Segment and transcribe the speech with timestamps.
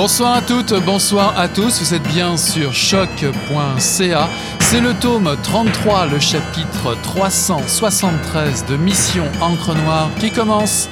[0.00, 4.28] Bonsoir à toutes, bonsoir à tous, vous êtes bien sur choc.ca.
[4.60, 10.88] C'est le tome 33, le chapitre 373 de Mission Encre Noire qui commence.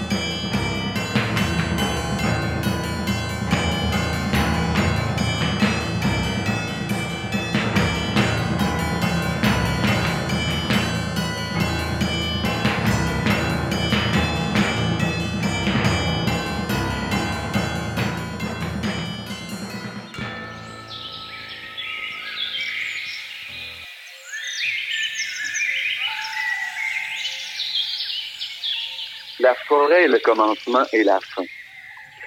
[29.91, 31.45] Est le commencement et la fin.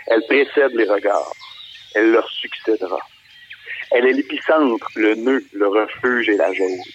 [0.07, 1.33] Elle précède les regards.
[1.93, 2.99] Elle leur succédera.
[3.91, 6.87] Elle est l'épicentre, le nœud, le refuge et la jauge.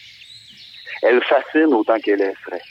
[1.03, 2.63] Elle fascine autant qu'elle effraie.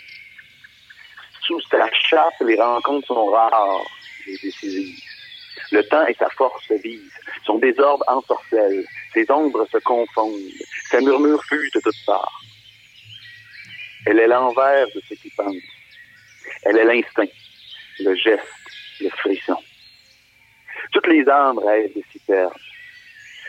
[1.41, 3.85] Sous sa chape, les rencontres sont rares
[4.27, 4.99] et décisives.
[5.71, 7.11] Le temps et sa force vive.
[7.45, 8.85] Son désordre ensorcelle.
[9.13, 10.51] Ses ombres se confondent.
[10.89, 12.41] Ses murmures fusent de toutes parts.
[14.07, 15.55] Elle est l'envers de ce qui pense.
[16.63, 17.27] Elle est l'instinct,
[17.99, 18.43] le geste,
[18.99, 19.57] le frisson.
[20.91, 22.55] Toutes les âmes rêvent de s'y perdre,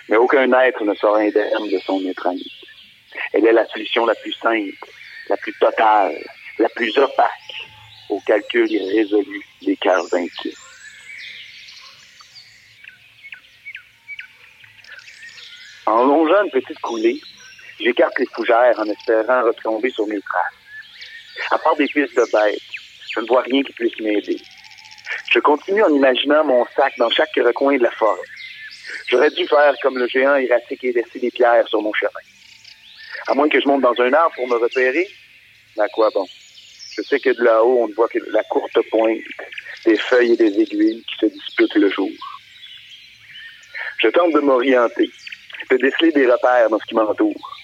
[0.09, 2.39] mais aucun être ne sort indemne de son étreinte.
[3.33, 4.87] Elle est la solution la plus simple,
[5.28, 6.17] la plus totale,
[6.59, 7.31] la plus opaque
[8.09, 10.55] au calcul irrésolu des cœurs inquiets.
[15.87, 17.20] En longeant une petite coulée,
[17.78, 20.55] j'écarte les fougères en espérant retomber sur mes traces.
[21.50, 22.62] À part des pistes de bêtes,
[23.15, 24.41] je ne vois rien qui puisse m'aider.
[25.31, 28.21] Je continue en imaginant mon sac dans chaque recoin de la forêt.
[29.09, 32.11] J'aurais dû faire comme le géant erratique et laisser des pierres sur mon chemin.
[33.27, 35.09] À moins que je monte dans un arbre pour me repérer,
[35.79, 36.27] à quoi bon?
[36.97, 39.19] Je sais que de là-haut, on ne voit que la courte pointe
[39.84, 42.11] des feuilles et des aiguilles qui se disputent le jour.
[43.99, 45.11] Je tente de m'orienter,
[45.71, 47.59] de déceler des repères dans ce qui m'entoure.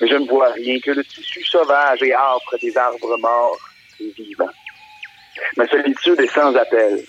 [0.00, 3.58] Mais je ne vois rien que le tissu sauvage et âpre des arbres morts
[4.00, 4.48] et vivants.
[5.56, 7.04] Ma solitude est sans appel.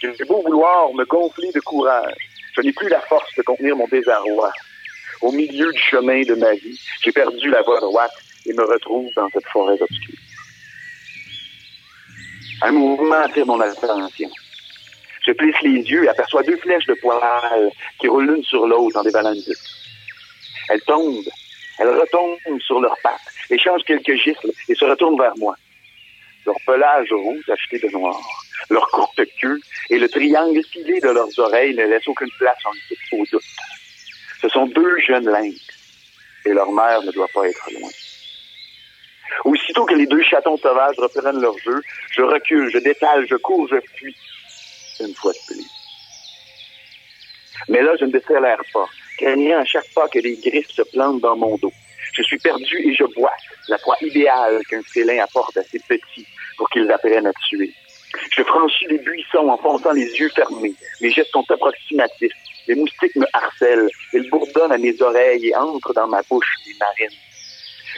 [0.00, 2.14] J'ai beau vouloir me gonfler de courage.
[2.56, 4.52] Je n'ai plus la force de contenir mon désarroi.
[5.20, 8.12] Au milieu du chemin de ma vie, j'ai perdu la voie droite
[8.46, 10.18] et me retrouve dans cette forêt obscure.
[12.62, 14.30] Un mouvement attire mon attention.
[15.24, 17.70] Je plisse les yeux et aperçois deux flèches de poils
[18.00, 19.54] qui roulent l'une sur l'autre en dévalant une
[20.68, 21.30] Elles tombent,
[21.78, 23.20] elles retombent sur leurs pattes,
[23.50, 25.54] échangent quelques gifles et se retournent vers moi
[26.46, 28.18] leur pelage rouge tacheté de noir,
[28.70, 29.60] leur courte queue
[29.90, 33.42] et le triangle filé de leurs oreilles ne laissent aucune place en au doute.
[34.40, 35.56] Ce sont deux jeunes lynx
[36.44, 37.90] et leur mère ne doit pas être loin.
[39.44, 43.68] Aussitôt que les deux chatons sauvages reprennent leur jeu, je recule, je détale, je cours,
[43.68, 44.16] je fuis.
[45.00, 45.66] Une fois de plus.
[47.68, 48.86] Mais là, je ne décélère pas,
[49.18, 51.72] craignant à chaque pas que les griffes se plantent dans mon dos.
[52.12, 53.32] Je suis perdu et je bois
[53.68, 57.72] la proie idéale qu'un félin apporte à ses petits pour qu'ils apprennent à tuer.
[58.30, 60.74] Je franchis les buissons en fonçant les yeux fermés.
[61.00, 62.32] Mes gestes sont approximatifs.
[62.68, 63.88] Les moustiques me harcèlent.
[64.12, 67.18] Ils bourdonnent à mes oreilles et entrent dans ma bouche des marines.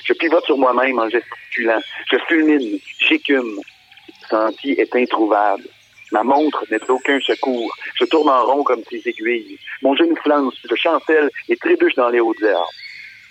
[0.04, 1.80] Je pivote sur moi-même en gesticulant.
[2.10, 3.60] Je fulmine, j'écume.
[4.08, 5.64] Le sentier est introuvable.
[6.12, 7.74] Ma montre n'est aucun secours.
[7.96, 9.58] Je tourne en rond comme ses aiguilles.
[9.82, 12.64] Mon genou flanche, je chancelle et trébuche dans les hautes herbes.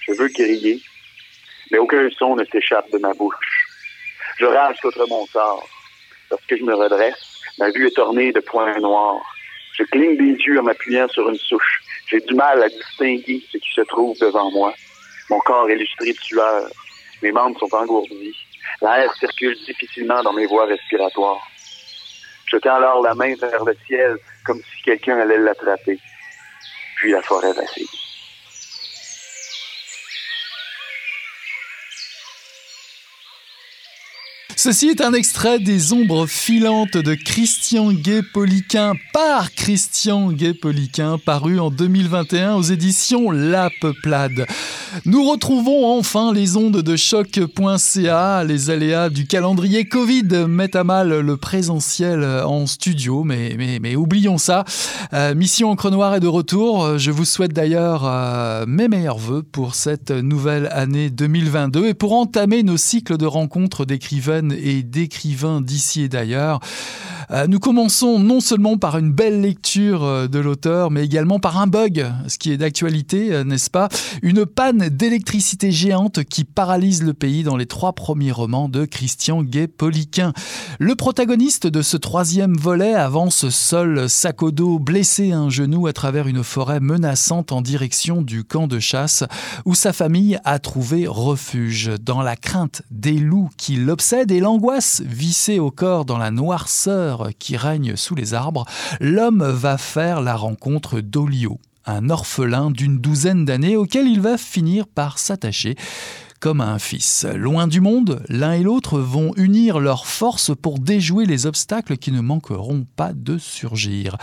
[0.07, 0.81] Je veux crier,
[1.71, 3.67] mais aucun son ne s'échappe de ma bouche.
[4.37, 5.67] Je rage contre mon sort.
[6.29, 9.21] Lorsque je me redresse, ma vue est ornée de points noirs.
[9.73, 11.81] Je cligne des yeux en m'appuyant sur une souche.
[12.07, 14.73] J'ai du mal à distinguer ce qui se trouve devant moi.
[15.29, 16.69] Mon corps est illustré de sueur.
[17.21, 18.35] Mes membres sont engourdis.
[18.81, 21.47] L'air circule difficilement dans mes voies respiratoires.
[22.47, 25.99] Je tends alors la main vers le ciel comme si quelqu'un allait l'attraper.
[26.97, 28.12] Puis la forêt vacille.
[34.63, 41.69] Ceci est un extrait des Ombres filantes de Christian Gay-Poliquin par Christian Gay-Poliquin, paru en
[41.69, 44.45] 2021 aux éditions La Peuplade.
[45.05, 48.45] Nous retrouvons enfin les ondes de choc.ca.
[48.45, 53.97] Les aléas du calendrier Covid mettent à mal le présentiel en studio, mais, mais, mais
[53.97, 54.63] oublions ça.
[55.13, 56.97] Euh, Mission Encre Noire est de retour.
[56.97, 62.13] Je vous souhaite d'ailleurs euh, mes meilleurs voeux pour cette nouvelle année 2022 et pour
[62.13, 66.59] entamer nos cycles de rencontres d'écrivaines et d'écrivains d'ici et d'ailleurs.
[67.33, 71.57] Euh, nous commençons non seulement par une belle lecture euh, de l'auteur, mais également par
[71.57, 73.89] un bug, ce qui est d'actualité, euh, n'est-ce pas?
[74.21, 79.41] Une panne d'électricité géante qui paralyse le pays dans les trois premiers romans de Christian
[79.41, 80.33] Gay-Poliquin.
[80.77, 85.93] Le protagoniste de ce troisième volet avance seul, sac au dos, blessé un genou à
[85.93, 89.23] travers une forêt menaçante en direction du camp de chasse
[89.65, 91.89] où sa famille a trouvé refuge.
[91.99, 97.22] Dans la crainte des loups qui l'obsèdent et l'angoisse vissée au corps dans la noirceur
[97.37, 98.65] qui règne sous les arbres,
[98.99, 104.87] l'homme va faire la rencontre d'Olio, un orphelin d'une douzaine d'années auquel il va finir
[104.87, 105.75] par s'attacher
[106.43, 107.25] comme un fils.
[107.35, 112.11] Loin du monde, l'un et l'autre vont unir leurs forces pour déjouer les obstacles qui
[112.11, 114.17] ne manqueront pas de surgir.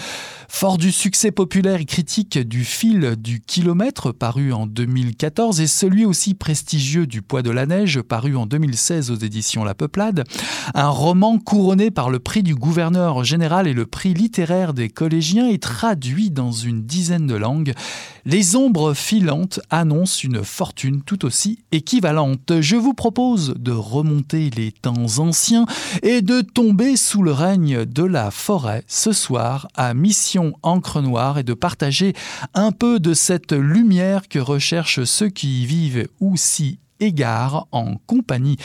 [0.53, 6.05] Fort du succès populaire et critique du fil du kilomètre paru en 2014 et celui
[6.05, 10.25] aussi prestigieux du poids de la neige paru en 2016 aux éditions La Peuplade,
[10.75, 15.49] un roman couronné par le prix du gouverneur général et le prix littéraire des collégiens
[15.49, 17.73] est traduit dans une dizaine de langues.
[18.27, 22.61] Les ombres filantes annoncent une fortune tout aussi équivalente.
[22.61, 25.65] Je vous propose de remonter les temps anciens
[26.03, 31.39] et de tomber sous le règne de la forêt ce soir à Mission Encre Noire
[31.39, 32.15] et de partager
[32.55, 37.97] un peu de cette lumière que recherchent ceux qui y vivent ou s'y égarent en
[38.07, 38.57] compagnie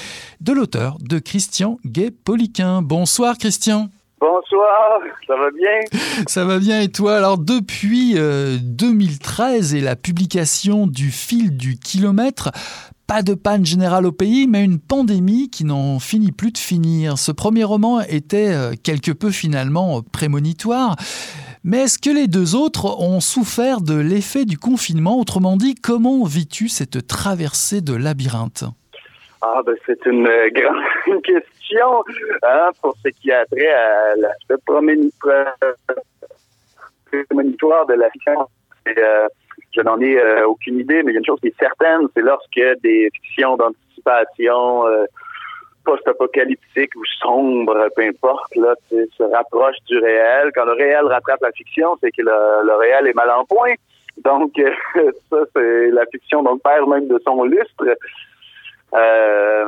[0.41, 2.81] de l'auteur de Christian Gay-Poliquin.
[2.81, 3.89] Bonsoir Christian.
[4.19, 5.99] Bonsoir, ça va bien?
[6.27, 7.17] Ça va bien et toi?
[7.17, 12.51] Alors depuis 2013 euh, et la publication du fil du kilomètre,
[13.07, 17.19] pas de panne générale au pays, mais une pandémie qui n'en finit plus de finir.
[17.19, 20.95] Ce premier roman était euh, quelque peu finalement prémonitoire.
[21.67, 25.19] Mais est-ce que les deux autres ont souffert de l'effet du confinement?
[25.19, 28.65] Autrement dit, comment vis-tu cette traversée de labyrinthe?
[29.41, 32.03] Ah, ben, c'est une euh, grande question
[32.43, 35.55] hein, pour ce qui a trait à l'aspect prémonitoire
[37.87, 38.47] de la fiction.
[38.87, 39.27] Euh,
[39.75, 42.01] je n'en ai euh, aucune idée, mais il y a une chose qui est certaine,
[42.15, 44.83] c'est lorsque des fictions d'anticipation
[45.85, 50.51] post-apocalyptiques ou sombres, peu importe, là, se rapprochent du réel.
[50.53, 53.73] Quand le réel rattrape la fiction, c'est que le, réel est mal en point.
[54.23, 54.51] Donc,
[55.29, 57.85] ça, c'est la fiction donc perd même de son lustre.
[58.93, 59.67] Euh,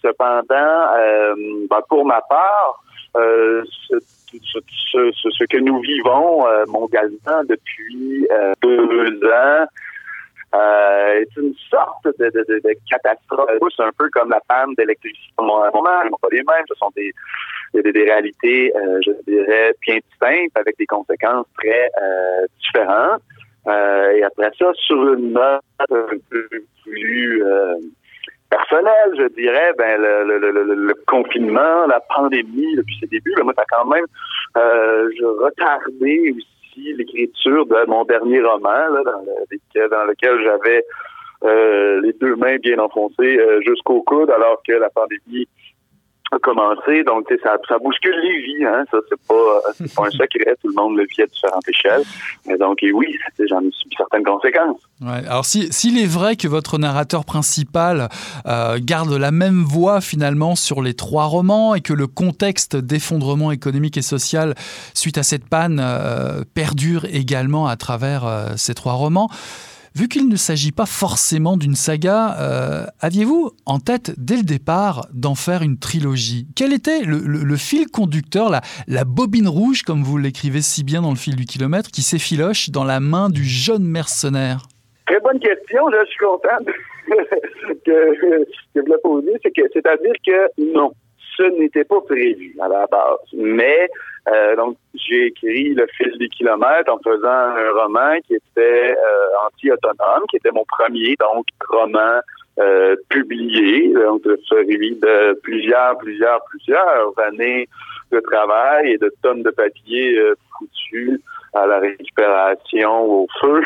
[0.00, 1.34] cependant, euh,
[1.68, 2.82] ben, pour ma part,
[3.16, 8.26] euh, ce, que nous vivons mondialement depuis
[8.62, 9.66] deux ans
[10.54, 13.50] est une sorte de, de, de, de catastrophe.
[13.76, 15.32] C'est un peu comme la panne d'électricité.
[15.38, 16.64] Moment, pas les mêmes.
[16.68, 17.12] Ce sont des,
[17.74, 18.72] des, réalités,
[19.04, 21.90] je dirais, bien distinctes, avec des conséquences très
[22.60, 23.22] différentes.
[23.66, 26.20] et après ça, sur une note un peu
[26.84, 27.42] plus
[28.52, 33.44] personnel, je dirais, ben le, le, le, le, confinement, la pandémie depuis ses débuts, ben,
[33.44, 34.04] moi, ça quand même
[34.56, 35.08] euh,
[35.40, 36.46] retardé aussi
[36.76, 40.84] l'écriture de mon dernier roman, le, dans lequel j'avais
[41.44, 45.48] euh, les deux mains bien enfoncées euh, jusqu'au coude, alors que la pandémie
[46.38, 47.04] commencé.
[47.04, 48.64] Donc, ça, ça bouscule les vies.
[48.64, 48.84] Hein?
[48.90, 50.56] Ça, c'est pas, c'est pas un secret.
[50.60, 52.02] Tout le monde le vit à différentes échelles.
[52.46, 53.16] Mais donc, oui,
[53.48, 54.80] j'en ai subi certaines conséquences.
[55.00, 55.26] Ouais.
[55.28, 58.08] Alors, s'il si, est vrai que votre narrateur principal
[58.46, 63.52] euh, garde la même voix finalement sur les trois romans et que le contexte d'effondrement
[63.52, 64.54] économique et social
[64.94, 69.28] suite à cette panne euh, perdure également à travers euh, ces trois romans,
[69.94, 75.06] Vu qu'il ne s'agit pas forcément d'une saga, euh, aviez-vous en tête dès le départ
[75.12, 76.46] d'en faire une trilogie?
[76.56, 78.50] Quel était le, fil conducteur,
[78.88, 82.70] la, bobine rouge, comme vous l'écrivez si bien dans le fil du kilomètre, qui s'effiloche
[82.70, 84.62] dans la main du jeune mercenaire?
[85.06, 86.64] Très bonne question, je suis content
[87.84, 89.38] que, vous la posiez.
[89.42, 90.92] C'est-à-dire que non,
[91.36, 93.18] ce n'était pas prévu à la base.
[93.34, 93.90] Mais
[94.28, 99.46] euh, donc, j'ai écrit Le fil des kilomètres en faisant un roman qui était euh,
[99.46, 102.20] anti-autonome, qui était mon premier donc roman
[102.60, 107.68] euh, publié, donc suivi de plusieurs, plusieurs, plusieurs années
[108.12, 111.18] de travail et de tonnes de papier euh, foutus
[111.54, 113.62] à la récupération au feu.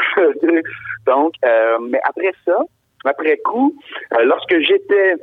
[1.07, 2.59] donc, euh, mais après ça,
[3.05, 3.77] après coup,
[4.17, 5.15] euh, lorsque j'étais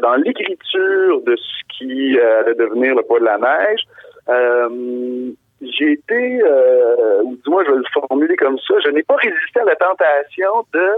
[0.00, 3.82] dans l'écriture de ce qui allait devenir le poids de la neige,
[4.28, 9.02] euh, j'ai été, euh, ou du moins je vais le formuler comme ça, je n'ai
[9.02, 10.88] pas résisté à la tentation de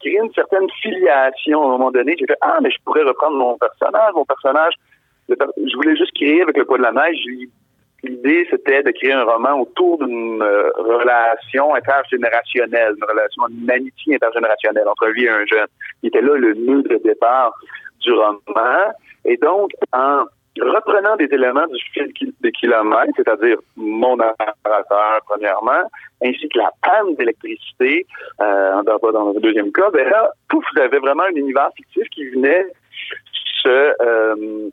[0.00, 2.16] créer une certaine filiation à un moment donné.
[2.18, 4.74] J'ai fait, ah, mais je pourrais reprendre mon personnage, mon personnage.
[5.28, 7.18] je voulais juste créer avec le poids de la neige.
[8.02, 14.14] L'idée, c'était de créer un roman autour d'une euh, relation intergénérationnelle, une relation, une amitié
[14.16, 15.66] intergénérationnelle entre lui et un jeune.
[16.02, 17.52] Il était là le nœud de départ
[18.00, 18.92] du roman.
[19.24, 20.24] Et donc, en
[20.60, 25.82] reprenant des éléments du fil des kilomètres, c'est-à-dire mon narrateur, premièrement,
[26.24, 28.06] ainsi que la panne d'électricité,
[28.40, 32.66] euh, dans le deuxième cas, ben là, pouf, avez vraiment un univers fictif qui venait
[33.62, 34.68] se, euh,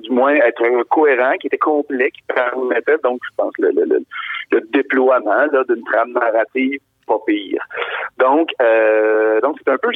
[0.00, 4.02] du moins, être cohérent, qui était complet, qui permettait donc, je pense, le,
[4.72, 7.62] déploiement d'une trame narrative pas pire.
[8.18, 9.90] Donc, euh, donc c'est un peu,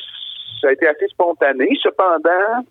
[0.60, 1.68] ça a été assez spontané.
[1.82, 2.64] Cependant,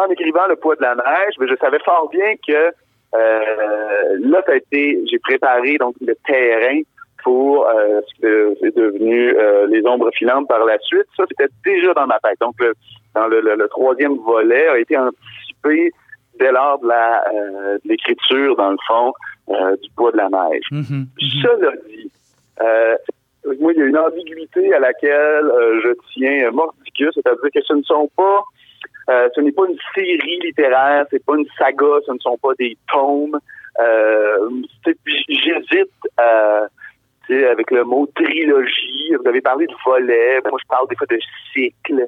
[0.00, 2.72] en écrivant Le poids de la neige, mais je savais fort bien que
[3.14, 6.80] euh, là, ça a été, j'ai préparé donc le terrain
[7.22, 11.06] pour euh, ce que c'est devenu euh, les ombres filantes par la suite.
[11.16, 12.38] Ça, c'était déjà dans ma tête.
[12.40, 12.74] Donc, le,
[13.14, 15.92] dans le, le, troisième volet a été anticipé
[16.38, 19.12] dès lors de la de l'écriture, dans le fond,
[19.48, 20.64] du poids de la neige.
[20.70, 21.42] Mm-hmm, mm-hmm.
[21.42, 22.10] Cela dit,
[23.60, 25.50] moi, il y a une ambiguïté à laquelle
[25.82, 28.42] je tiens mordicus, c'est-à-dire que ce ne sont pas
[29.08, 32.54] euh, ce n'est pas une série littéraire, c'est pas une saga, ce ne sont pas
[32.58, 33.38] des tomes.
[33.78, 34.48] Euh,
[35.06, 36.66] J'hésite euh,
[37.28, 39.14] avec le mot trilogie.
[39.20, 40.40] Vous avez parlé de volet.
[40.48, 41.18] Moi, je parle des fois de
[41.52, 42.06] cycle.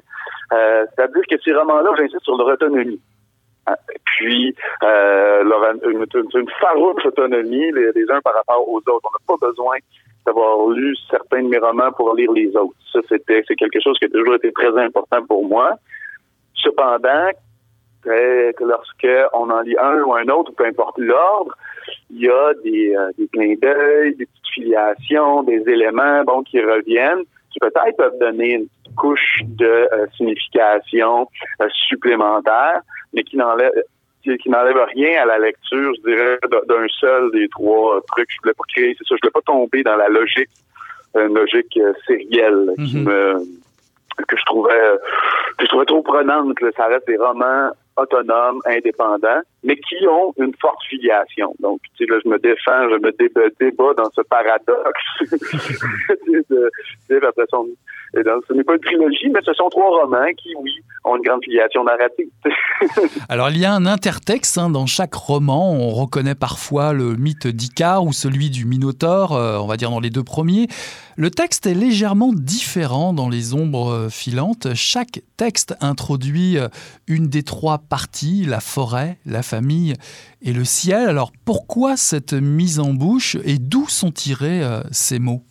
[0.53, 3.01] Euh, C'est-à-dire que ces romans-là, j'insiste sur leur autonomie.
[3.69, 3.73] Euh,
[4.05, 9.01] puis, euh, leur, une, une, farouche autonomie les, les, uns par rapport aux autres.
[9.03, 9.77] On n'a pas besoin
[10.25, 12.75] d'avoir lu certains de mes romans pour lire les autres.
[12.91, 15.75] Ça, c'était c'est quelque chose qui a toujours été très important pour moi.
[16.61, 17.29] Cependant,
[18.03, 21.55] que lorsque on en lit un ou un autre, peu importe l'ordre,
[22.09, 26.59] il y a des, euh, des clins d'œil, des petites filiations, des éléments bon qui
[26.61, 31.27] reviennent, qui peut-être peuvent donner une couche de euh, signification
[31.61, 32.81] euh, supplémentaire,
[33.13, 33.71] mais qui n'enlève
[34.21, 36.37] qui, n'enlève rien à la lecture, je dirais,
[36.67, 38.29] d'un seul des trois trucs.
[38.29, 40.49] Je voulais pas créer, c'est ça, je voulais pas tomber dans la logique,
[41.15, 43.03] une logique sérielle qui mm-hmm.
[43.05, 43.45] me
[44.27, 44.97] que je trouvais
[45.57, 46.57] que je trouvais trop prenante.
[46.75, 51.53] Ça reste des romans autonomes, indépendants, mais qui ont une forte filiation.
[51.59, 53.11] Donc, tu sais, là, je me défends, je me
[53.59, 55.03] débat, dans ce paradoxe
[56.49, 56.71] de,
[57.09, 57.19] et
[58.13, 60.71] ce n'est pas une trilogie, mais ce sont trois romans qui, oui,
[61.03, 62.29] ont une grande filiation narrative.
[63.29, 65.71] Alors, il y a un intertexte hein, dans chaque roman.
[65.73, 69.99] On reconnaît parfois le mythe d'Icare ou celui du Minotaure, euh, on va dire dans
[69.99, 70.67] les deux premiers.
[71.17, 74.73] Le texte est légèrement différent dans les ombres filantes.
[74.73, 76.67] Chaque texte introduit euh,
[77.07, 79.93] une des trois parties, la forêt, la famille
[80.41, 81.09] et le ciel.
[81.09, 85.43] Alors, pourquoi cette mise en bouche et d'où sont tirés euh, ces mots?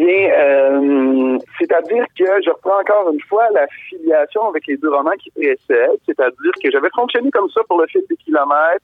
[0.00, 5.10] Bien, euh, c'est-à-dire que je reprends encore une fois la filiation avec les deux romans
[5.22, 8.80] qui précèdent, c'est-à-dire que j'avais fonctionné comme ça pour le fil des kilomètres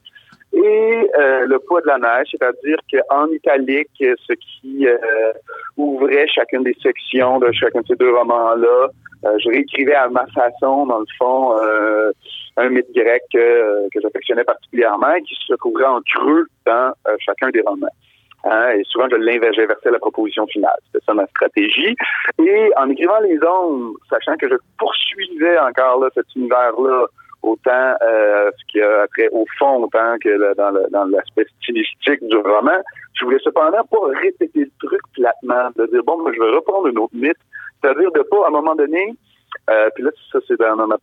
[0.53, 5.33] et euh, le poids de la neige, c'est-à-dire qu'en italique, ce qui euh,
[5.79, 8.89] ouvrait chacune des sections de chacun de ces deux romans-là,
[9.39, 11.57] je réécrivais à ma façon, dans le fond,
[12.59, 17.89] un mythe grec que j'affectionnais particulièrement, qui se trouverait en creux dans chacun des romans.
[18.49, 20.79] Hein, et souvent, je l'inversais la proposition finale.
[20.87, 21.97] C'était ça ma stratégie.
[22.39, 27.07] Et en écrivant Les Ombres, sachant que je poursuivais encore cet univers-là,
[27.43, 32.79] autant euh, ce qui a trait au fond, autant que dans, l'aspect stylistique du roman,
[33.15, 36.87] je voulais cependant pas répéter le truc platement, de dire, bon, moi, je vais reprendre
[36.89, 37.37] une autre mythe,
[37.83, 39.15] c'est-à-dire de pas, à un moment donné,
[39.71, 40.97] euh, puis là, ça, c'est dans ma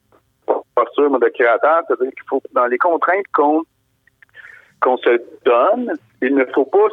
[0.75, 5.93] posture de créateur, c'est-à dire qu'il faut, dans les contraintes qu'on se donne,
[6.24, 6.88] il ne faut pas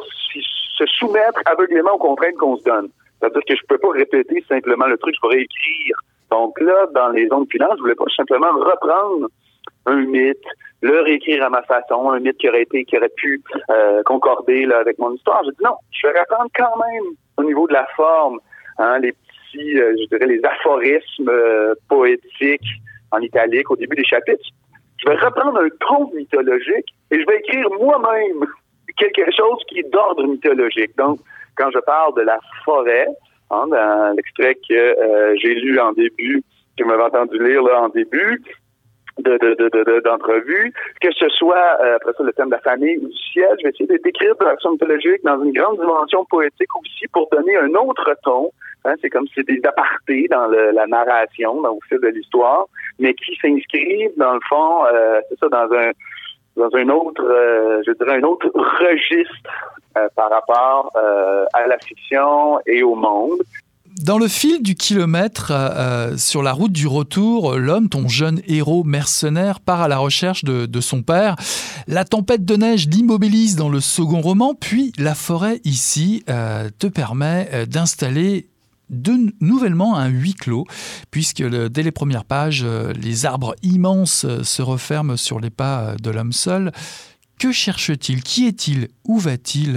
[0.77, 2.89] se soumettre aveuglément aux contraintes qu'on se donne.
[3.19, 5.95] C'est-à-dire que je ne peux pas répéter simplement le truc, je pourrais écrire.
[6.31, 9.27] Donc là, dans les zones finances, je voulais pas simplement reprendre
[9.85, 10.43] un mythe,
[10.81, 14.65] le réécrire à ma façon, un mythe qui aurait été, qui aurait pu euh, concorder
[14.65, 15.43] avec mon histoire.
[15.43, 17.03] J'ai dit non, je vais reprendre quand même
[17.37, 18.39] au niveau de la forme,
[18.79, 22.69] hein, les petits, euh, je dirais, les aphorismes euh, poétiques
[23.11, 24.43] en italique au début des chapitres.
[24.97, 28.45] Je vais reprendre un ton mythologique et je vais écrire moi-même
[28.97, 30.95] quelque chose qui est d'ordre mythologique.
[30.97, 31.19] Donc,
[31.57, 33.07] quand je parle de la forêt,
[33.49, 36.43] hein, dans l'extrait que euh, j'ai lu en début,
[36.77, 38.41] que vous m'avez entendu lire en début
[39.17, 43.17] d'entrevue, de, que ce soit euh, après ça le thème de la famille ou du
[43.33, 47.07] ciel, je vais essayer de décrire de l'action mythologique dans une grande dimension poétique aussi
[47.11, 48.51] pour donner un autre ton.
[48.85, 52.65] Hein, c'est comme si c'était des apartés dans la narration, dans le fil de l'histoire,
[52.99, 55.91] mais qui s'inscrivent dans le fond, euh, c'est ça, dans un
[56.55, 59.33] dans un autre, euh, je dirais un autre registre
[59.97, 63.39] euh, par rapport euh, à la fiction et au monde.
[64.05, 65.51] Dans le fil du kilomètre,
[66.17, 70.65] sur la route du retour, l'homme, ton jeune héros mercenaire, part à la recherche de,
[70.65, 71.35] de son père.
[71.87, 77.65] La tempête de neige l'immobilise dans le second roman, puis la forêt ici te permet
[77.67, 78.47] d'installer
[78.91, 80.65] de, nouvellement un huis clos,
[81.09, 82.65] puisque dès les premières pages,
[83.01, 86.71] les arbres immenses se referment sur les pas de l'homme seul.
[87.39, 88.21] Que cherche-t-il?
[88.21, 88.89] Qui est-il?
[89.07, 89.73] Où va-t-il,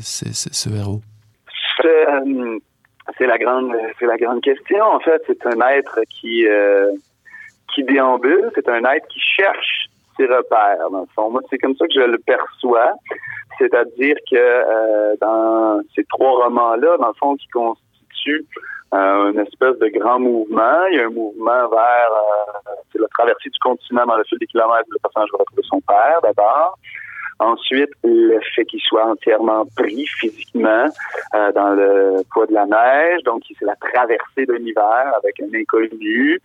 [0.00, 1.02] ce héros?
[3.18, 4.82] C'est la grande, c'est la grande question.
[4.82, 6.46] En fait, c'est un être qui
[7.74, 11.30] qui déambule, c'est un être qui cherche ses repères, dans le fond.
[11.30, 12.92] Moi, c'est comme ça que je le perçois.
[13.58, 17.48] C'est-à-dire que euh, dans ces trois romans-là, dans le fond, qui
[18.94, 23.48] euh, une espèce de grand mouvement, il y a un mouvement vers euh, la traversée
[23.48, 26.78] du continent dans le fil des kilomètres, le personnage va retrouver son père d'abord.
[27.38, 30.84] Ensuite, le fait qu'il soit entièrement pris physiquement
[31.34, 35.58] euh, dans le poids de la neige, donc c'est la traversée de l'hiver avec un
[35.58, 36.38] inconnu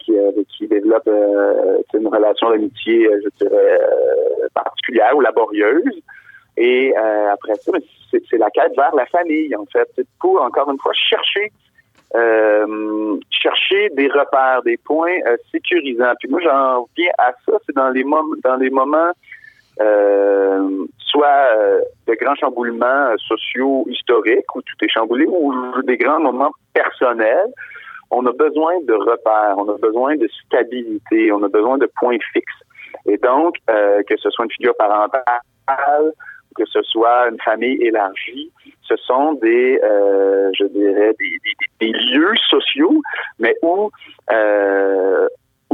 [0.00, 1.08] qui, développe
[1.92, 3.80] une relation d'amitié, je dirais,
[4.54, 6.02] particulière ou laborieuse.
[6.56, 7.72] Et après ça,
[8.30, 9.88] c'est la quête vers la famille, en fait.
[10.20, 11.52] Pour, encore une fois, chercher
[13.30, 15.18] chercher des repères, des points
[15.50, 16.12] sécurisants.
[16.20, 19.10] Puis moi, j'en viens à ça, c'est dans les moments dans les moments
[19.80, 25.52] euh, soit euh, de grands chamboulements sociaux historiques où tout est chamboulé ou
[25.82, 27.52] des grands moments personnels.
[28.10, 32.18] On a besoin de repères, on a besoin de stabilité, on a besoin de points
[32.32, 32.52] fixes.
[33.06, 35.22] Et donc, euh, que ce soit une figure parentale,
[36.56, 38.50] que ce soit une famille élargie,
[38.82, 41.14] ce sont des, je dirais,
[41.80, 43.00] des, lieux sociaux,
[43.38, 43.90] mais où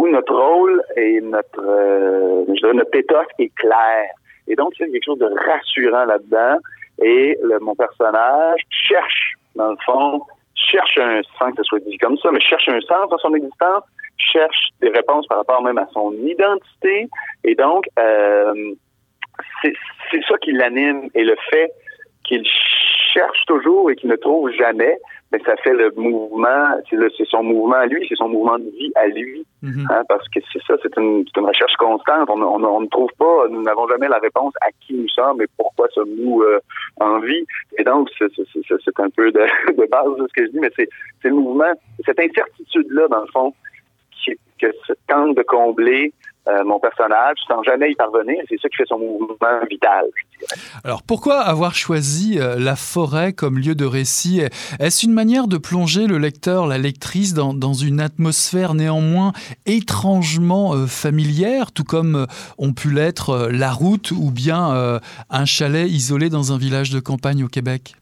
[0.01, 2.97] où notre rôle et notre, euh, notre
[3.39, 4.11] est clair.
[4.49, 6.59] Et donc, il y a quelque chose de rassurant là-dedans.
[7.03, 10.23] Et mon personnage cherche, dans le fond,
[10.55, 13.35] cherche un sens, que ce soit dit comme ça, mais cherche un sens dans son
[13.35, 13.85] existence,
[14.19, 17.09] cherche des réponses par rapport même à son identité.
[17.45, 18.75] Et donc, euh,
[19.63, 21.71] c'est ça qui l'anime et le fait
[22.25, 22.45] qu'il
[23.13, 24.99] cherche toujours et qu'il ne trouve jamais,
[25.33, 28.93] mais ça fait le mouvement, c'est son mouvement à lui, c'est son mouvement de vie
[28.97, 29.45] à lui.
[29.63, 29.87] Mhm.
[29.91, 32.29] hein, parce que c'est ça, c'est une, une, recherche constante.
[32.31, 35.43] On, on, on, ne trouve pas, nous n'avons jamais la réponse à qui nous sommes
[35.43, 36.61] et pourquoi sommes-nous euh,
[37.01, 37.45] en vie.
[37.79, 39.41] Et donc, c'est un peu de,
[39.77, 40.89] de, base de ce que je dis, mais c'est
[41.25, 41.73] le mouvement,
[42.07, 43.55] cette incertitude-là, dans le fond,
[44.13, 44.73] qui, que
[45.09, 46.13] tente de combler
[46.51, 48.43] euh, mon personnage sans jamais y parvenir.
[48.49, 50.07] C'est ça qui fait son mouvement vital.
[50.85, 54.43] Alors pourquoi avoir choisi euh, la forêt comme lieu de récit?
[54.81, 59.33] Est-ce une manière de plonger le lecteur, la lectrice dans, dans une atmosphère néanmoins
[59.67, 62.27] étrangement euh, familière, tout comme
[62.59, 67.45] ont pu l'être la route ou bien un chalet isolé dans un village de campagne
[67.45, 67.95] au Québec?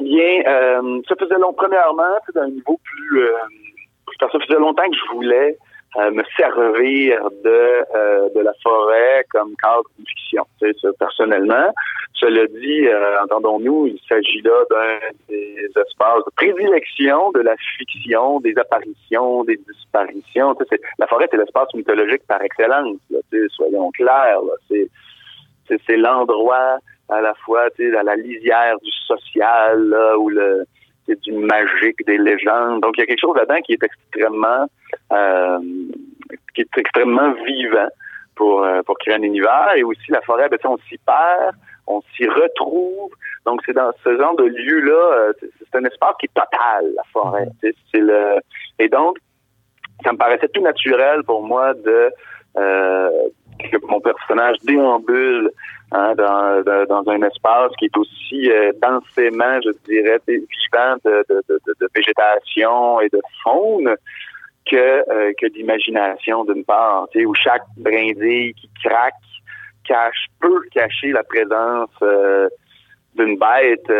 [0.00, 0.42] Bien,
[1.08, 2.02] ça faisait long, premièrement,
[2.34, 3.20] d'un niveau plus...
[4.18, 5.58] ça faisait longtemps que je voulais
[5.96, 10.44] euh, me servir de euh, de la forêt comme cadre de fiction.
[10.60, 11.72] Tu sais, personnellement,
[12.14, 14.98] cela dit, euh, entendons-nous, il s'agit là d'un
[15.28, 20.54] des espaces de prédilection de la fiction, des apparitions, des disparitions.
[20.54, 22.98] Tu sais, la forêt, c'est l'espace mythologique par excellence.
[23.10, 24.40] Là, tu sais, soyons clairs.
[24.68, 30.64] C'est l'endroit à la fois, tu sais, à la lisière du social, là, où le
[31.06, 32.80] c'est du magique, des légendes.
[32.82, 34.66] Donc, il y a quelque chose là-dedans qui est extrêmement,
[35.12, 35.58] euh,
[36.54, 37.88] qui est extrêmement vivant
[38.36, 39.72] pour, euh, pour créer un univers.
[39.76, 41.54] Et aussi, la forêt, ben, on s'y perd,
[41.86, 43.10] on s'y retrouve.
[43.46, 47.02] Donc, c'est dans ce genre de lieu-là, euh, c'est un espace qui est total, la
[47.12, 47.46] forêt.
[47.62, 47.72] Mm-hmm.
[47.92, 48.36] C'est le,
[48.78, 49.18] et donc,
[50.04, 52.10] ça me paraissait tout naturel pour moi de,
[53.68, 55.50] que mon personnage déambule
[55.92, 61.88] hein, dans, dans, un espace qui est aussi euh, densément, je dirais, vivant de, de,
[61.94, 63.94] végétation et de faune
[64.66, 69.14] que, euh, que d'imagination d'une part, où chaque brindille qui craque
[69.84, 72.48] cache peut cacher la présence euh,
[73.16, 73.90] d'une bête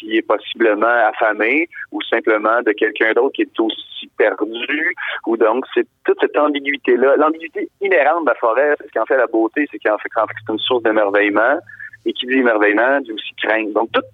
[0.00, 1.68] qui est possiblement affamée
[2.08, 4.94] simplement de quelqu'un d'autre qui est aussi perdu
[5.26, 9.06] ou donc c'est toute cette ambiguïté là l'ambiguïté inhérente de la forêt ce qui en
[9.06, 11.58] fait la beauté c'est qu'en fait, fait c'est une source d'émerveillement
[12.06, 13.72] et qui dit émerveillement dit aussi crainte.
[13.72, 14.04] Donc toutes,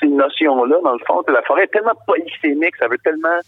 [0.00, 3.38] ces notions là dans le fond la forêt est tellement polysémique ça veut tellement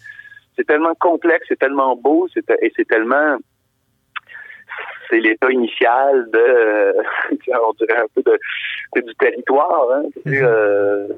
[0.56, 3.36] c'est tellement complexe c'est tellement beau c'est et c'est tellement
[5.08, 6.92] c'est l'état initial de, euh,
[7.62, 9.90] on dirait un peu de, du territoire.
[9.92, 10.02] Hein.
[10.24, 10.34] Mhm.
[10.42, 11.08] Euh,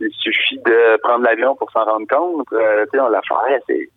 [0.00, 2.46] il suffit de prendre l'avion pour s'en rendre compte.
[2.52, 3.88] Euh, la forêt, c'est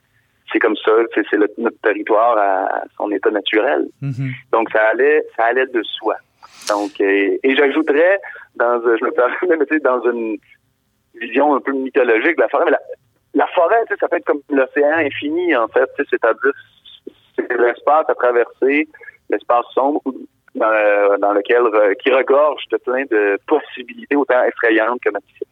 [0.52, 3.88] c'est comme ça, c'est notre territoire à son état naturel.
[4.02, 4.32] Mhm.
[4.52, 6.15] Donc ça allait, ça allait de soi.
[6.69, 8.19] Donc et, j'ajouterais
[8.56, 10.38] dans, je me permets, dans une
[11.15, 12.78] vision un peu mythologique de la forêt, mais
[13.34, 16.52] la, forêt, ça peut être comme l'océan infini en fait, c'est-à-dire
[17.36, 18.88] c'est l'espace à traverser
[19.34, 20.02] l'espace sombre
[20.56, 21.63] dans, lequel
[21.98, 25.48] qui regorge de plein de possibilités autant effrayantes que magnifiques.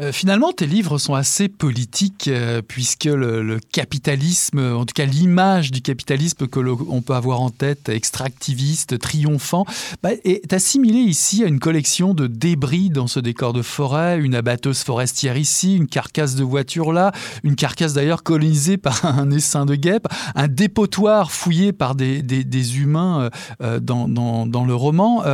[0.00, 5.72] Euh, finalement, tes livres sont assez politiques euh, puisque le, capitalisme, en tout cas l'image
[5.72, 9.66] du capitalisme que l'on peut avoir en tête, extractiviste, triomphant,
[10.02, 14.36] bah, est assimilée ici à une collection de débris dans ce décor de forêt, une
[14.36, 19.66] abatteuse forestière ici, une carcasse de voiture là, une carcasse d'ailleurs colonisée par un essaim
[19.66, 20.06] de guêpes,
[20.36, 23.30] un dépotoir fouillé par des, humains
[23.62, 25.24] euh, dans, le roman.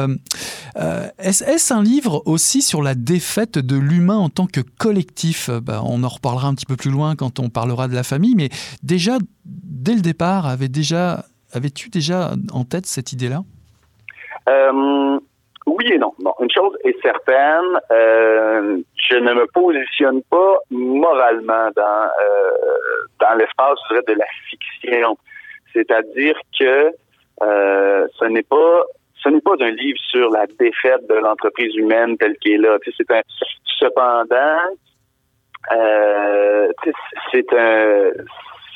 [0.76, 5.48] Est-ce un livre aussi sur la défaite de l'humain en tant que collectif?
[5.48, 8.02] Euh, bah, on en reparlera un petit peu plus loin quand on parlera de la
[8.02, 8.48] famille, mais
[8.82, 13.42] déjà, dès le départ, avais-tu déjà en tête cette idée-là?
[14.48, 15.18] Euh,
[15.66, 16.12] Oui et non.
[16.40, 18.78] Une chose est certaine, euh,
[19.10, 25.16] je ne me positionne pas moralement dans l'espace de la fiction.
[25.72, 26.90] C'est-à-dire que
[27.40, 28.84] ce n'est pas
[29.24, 32.78] ce n'est pas un livre sur la défaite de l'entreprise humaine telle qu'elle est là.
[32.96, 33.22] C'est un,
[33.78, 34.58] cependant,
[35.72, 36.68] euh,
[37.32, 38.10] c'est un,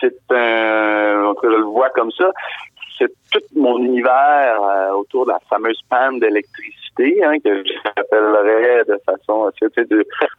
[0.01, 2.31] c'est un, on le voit comme ça.
[2.99, 8.99] C'est tout mon univers euh, autour de la fameuse panne d'électricité hein, que j'appellerais de
[9.05, 9.67] façon, c'est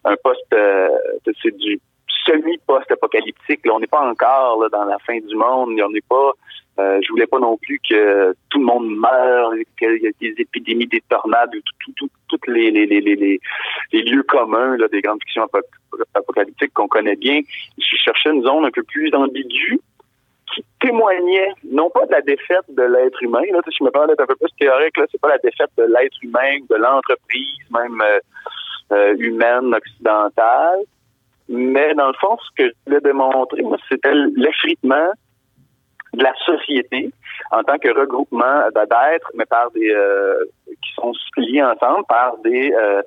[0.04, 0.90] un poste, euh,
[1.42, 1.80] c'est du
[2.26, 3.62] semi-post-apocalyptique.
[3.72, 5.80] On n'est pas encore là, dans la fin du monde.
[5.82, 6.32] On n'est pas.
[6.80, 10.34] Euh, je voulais pas non plus que tout le monde meure, qu'il y ait des
[10.38, 11.52] épidémies, des tornades,
[11.96, 13.42] tous les, les, les, les,
[13.92, 15.46] les lieux communs là, des grandes fictions
[16.14, 17.42] apocalyptiques qu'on connaît bien.
[17.78, 19.82] Je cherchais une zone un peu plus ambiguë
[20.54, 23.42] qui témoignait non pas de la défaite de l'être humain.
[23.52, 25.70] Là, si je me parle d'être un peu plus théorique, là, c'est pas la défaite
[25.78, 28.20] de l'être humain, de l'entreprise, même euh,
[28.94, 30.80] euh, humaine occidentale,
[31.50, 35.12] mais dans le fond, ce que je voulais démontrer, moi, c'était l'effritement
[36.14, 37.12] de la société
[37.52, 42.72] en tant que regroupement d'êtres, mais par des euh, qui sont liés ensemble par des
[42.72, 43.02] euh,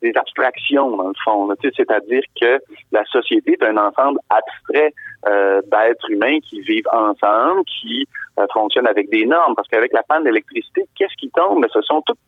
[0.00, 1.52] des abstractions dans le fond.
[1.60, 2.60] C'est-à-dire que
[2.92, 4.92] la société est un ensemble abstrait
[5.26, 8.06] euh, d'êtres humains qui vivent ensemble, qui
[8.52, 9.56] fonctionnent avec des normes.
[9.56, 11.66] Parce qu'avec la panne d'électricité, qu'est-ce qui tombe?
[11.72, 12.18] ce sont toutes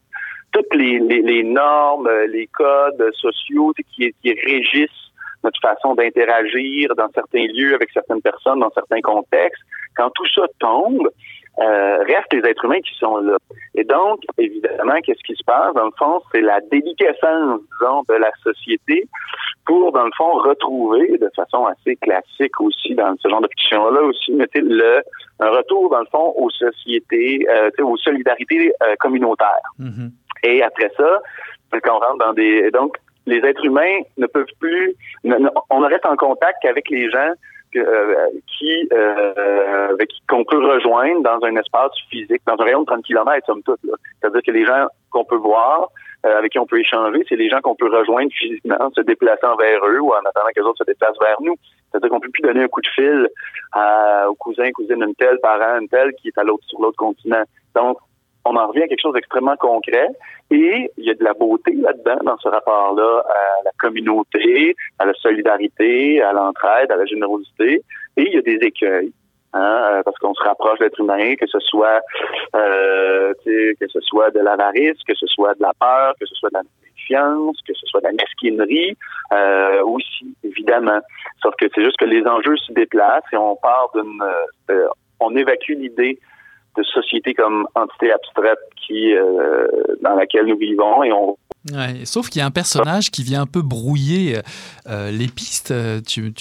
[0.52, 5.10] toutes les, les, normes, les codes sociaux qui, qui régissent
[5.44, 9.62] notre façon d'interagir dans certains lieux avec certaines personnes, dans certains contextes.
[9.96, 11.09] Quand tout ça tombe,
[11.59, 13.37] euh, restent les êtres humains qui sont là.
[13.74, 15.74] Et donc, évidemment, qu'est-ce qui se passe?
[15.74, 19.09] Dans le fond, c'est la déliquescence, disons, de la société
[19.66, 24.03] pour, dans le fond, retrouver de façon assez classique aussi dans ce genre de fiction-là
[24.03, 25.03] aussi, mettez le
[25.40, 29.48] un retour, dans le fond, aux sociétés, euh, aux solidarités euh, communautaires.
[29.79, 30.11] Mm-hmm.
[30.44, 31.20] Et après ça,
[31.83, 32.70] quand on rentre dans des...
[32.70, 32.96] Donc,
[33.31, 37.33] les êtres humains ne peuvent plus, on reste en contact qu'avec les gens
[37.77, 38.27] euh,
[38.59, 39.97] qui euh,
[40.29, 43.79] qu'on peut rejoindre dans un espace physique, dans un rayon de 30 km, somme toute.
[44.21, 45.88] C'est-à-dire que les gens qu'on peut voir,
[46.27, 49.55] euh, avec qui on peut échanger, c'est les gens qu'on peut rejoindre physiquement, se déplaçant
[49.55, 51.55] vers eux ou en attendant que les autres se déplacent vers nous.
[51.90, 53.29] C'est-à-dire qu'on peut plus donner un coup de fil
[53.73, 56.97] à, au cousin, cousine d'un tel, parent, un tel qui est à l'autre sur l'autre
[56.97, 57.45] continent.
[57.77, 57.99] Donc,
[58.44, 60.09] on en revient à quelque chose d'extrêmement concret
[60.50, 65.07] et il y a de la beauté là-dedans, dans ce rapport-là, à la communauté, à
[65.07, 67.83] la solidarité, à l'entraide, à la générosité,
[68.16, 69.12] et il y a des écueils.
[69.53, 72.00] Hein, euh, parce qu'on se rapproche d'être humain, que ce soit
[72.55, 76.50] euh, que ce soit de l'avarice, que ce soit de la peur, que ce soit
[76.50, 78.96] de la méfiance, que ce soit de la mesquinerie,
[79.33, 81.00] euh, aussi, évidemment.
[81.42, 84.22] Sauf que c'est juste que les enjeux se déplacent et on part d'une
[85.18, 86.18] on évacue l'idée
[86.76, 89.66] de société comme entité abstraite qui euh,
[90.02, 91.37] dans laquelle nous vivons et on
[92.05, 94.40] Sauf qu'il y a un personnage qui vient un peu brouiller
[94.88, 95.75] euh, les pistes.
[96.07, 96.33] Tu,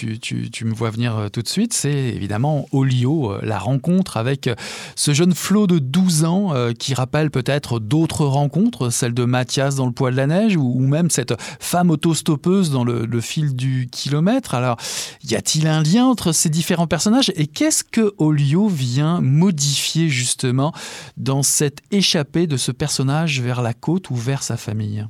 [0.63, 1.73] me vois venir euh, tout de suite.
[1.73, 4.49] C'est évidemment Olio, euh, la rencontre avec
[4.95, 9.86] ce jeune Flo de 12 ans qui rappelle peut-être d'autres rencontres, celle de Mathias dans
[9.86, 13.55] le poids de la neige ou, ou même cette femme autostoppeuse dans le, le, fil
[13.55, 14.53] du kilomètre.
[14.53, 14.77] Alors,
[15.23, 20.73] y a-t-il un lien entre ces différents personnages et qu'est-ce que Olio vient modifier justement
[21.17, 25.08] dans cette échappée de ce personnage vers la côte ou vers sa famille?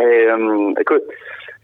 [0.00, 1.02] Euh, écoute,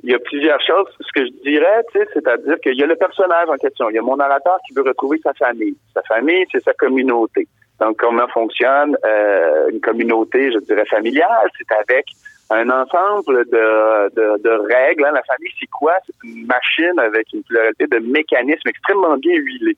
[0.03, 0.89] il y a plusieurs choses.
[1.01, 3.89] Ce que je dirais, c'est-à-dire qu'il y a le personnage en question.
[3.91, 5.77] Il y a mon narrateur qui veut retrouver sa famille.
[5.95, 7.47] Sa famille, c'est sa communauté.
[7.81, 11.49] Donc, comment fonctionne euh, une communauté, je dirais, familiale?
[11.57, 12.07] C'est avec
[12.51, 15.05] un ensemble de, règles.
[15.05, 15.13] Hein.
[15.13, 15.95] La famille, c'est quoi?
[16.07, 19.77] C'est une machine avec une pluralité de mécanismes extrêmement bien huilés.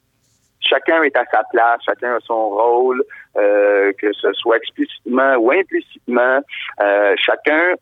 [0.60, 3.04] Chacun est à sa place, chacun a son rôle,
[3.36, 6.40] euh, que ce soit explicitement ou implicitement.
[7.16, 7.74] Chacun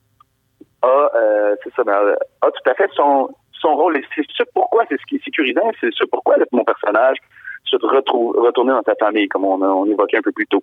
[0.83, 3.97] a, euh, c'est ça, ben, a tout à fait son, son rôle.
[3.97, 7.19] Et c'est ça pourquoi c'est ce qui est sécurisant, c'est ça pourquoi mon personnage
[7.65, 10.63] se retrouve retourner dans sa famille, comme on, on évoquait un peu plus tôt.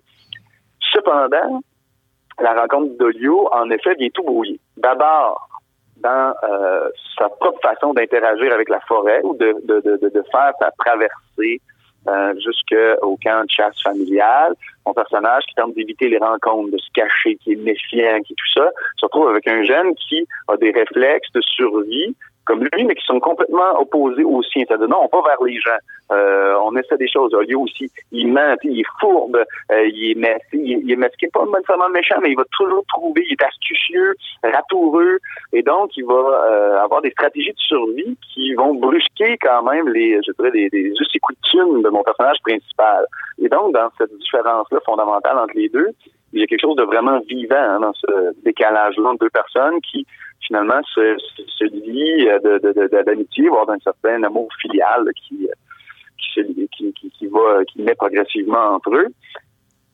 [0.93, 1.61] Cependant,
[2.39, 4.59] la rencontre d'Olio, en effet, vient tout brouiller.
[4.77, 5.49] D'abord,
[5.97, 10.53] dans euh, sa propre façon d'interagir avec la forêt ou de, de, de, de faire
[10.59, 11.61] sa traversée
[12.09, 14.53] euh, jusqu'au camp de chasse familiale.
[14.85, 18.51] Mon personnage qui tente d'éviter les rencontres, de se cacher, qui est méfiant, qui tout
[18.53, 22.15] ça, se retrouve avec un jeune qui a des réflexes de survie
[22.49, 24.63] comme lui, mais qui sont complètement opposés aux siens.
[24.67, 25.77] C'est-à-dire, non, on va vers les gens.
[26.11, 27.31] Euh, on essaie des choses.
[27.47, 29.37] Lui aussi, il ment, il est fourbe,
[29.71, 33.23] euh, il est mesquin, il, est mesquin, pas nécessairement méchant, mais il va toujours trouver,
[33.29, 35.19] il est astucieux, ratoureux,
[35.53, 39.87] et donc il va euh, avoir des stratégies de survie qui vont brusquer quand même
[39.89, 43.05] les, je dirais, les, les us et coutumes de mon personnage principal.
[43.39, 45.89] Et donc, dans cette différence-là fondamentale entre les deux,
[46.33, 49.79] il y a quelque chose de vraiment vivant hein, dans ce décalage-là entre deux personnes
[49.81, 50.05] qui
[50.45, 51.15] finalement se,
[51.47, 52.27] se, lie
[53.05, 55.47] d'amitié, voire d'un certain amour filial qui,
[56.17, 59.07] qui, qui, qui, va, qui naît progressivement entre eux.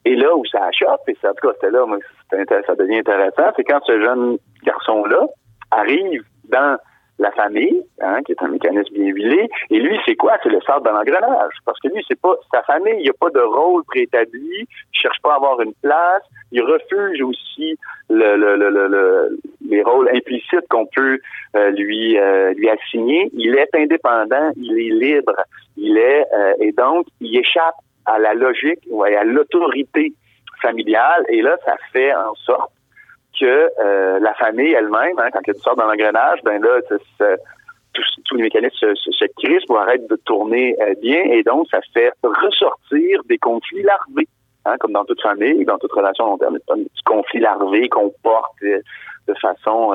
[0.05, 1.97] Et là où ça achoppe, et ça, en tout cas, c'était là, moi,
[2.29, 5.27] ça devient intéressant, c'est quand ce jeune garçon-là
[5.71, 6.77] arrive dans
[7.17, 9.49] la famille, hein, qui est un mécanisme bien huilé.
[9.69, 10.37] Et lui, c'est quoi?
[10.43, 11.53] C'est le sort dans l'engrenage.
[11.65, 14.67] Parce que lui, c'est pas sa famille, il n'y a pas de rôle préétabli, il
[14.91, 17.77] cherche pas à avoir une place, il refuse aussi
[18.09, 21.19] le, le, le, les rôles implicites qu'on peut
[21.55, 23.29] euh, lui euh, lui assigner.
[23.33, 25.35] Il est indépendant, il est libre,
[25.77, 27.75] il est euh, et donc il échappe
[28.05, 30.13] à la logique ou à l'autorité
[30.61, 31.25] familiale.
[31.29, 32.71] Et là, ça fait en sorte
[33.39, 36.81] que euh, la famille elle-même, hein, quand elle sort dans l'engrenage, ben là,
[37.93, 41.67] tous les mécanismes se, se, se crissent pour arrêter de tourner euh, bien et donc
[41.69, 44.27] ça fait ressortir des conflits larvés.
[44.67, 48.55] Hein, comme dans toute famille, dans toute relation long terme, des conflits larvés qu'on porte
[48.63, 48.79] euh,
[49.27, 49.93] de façon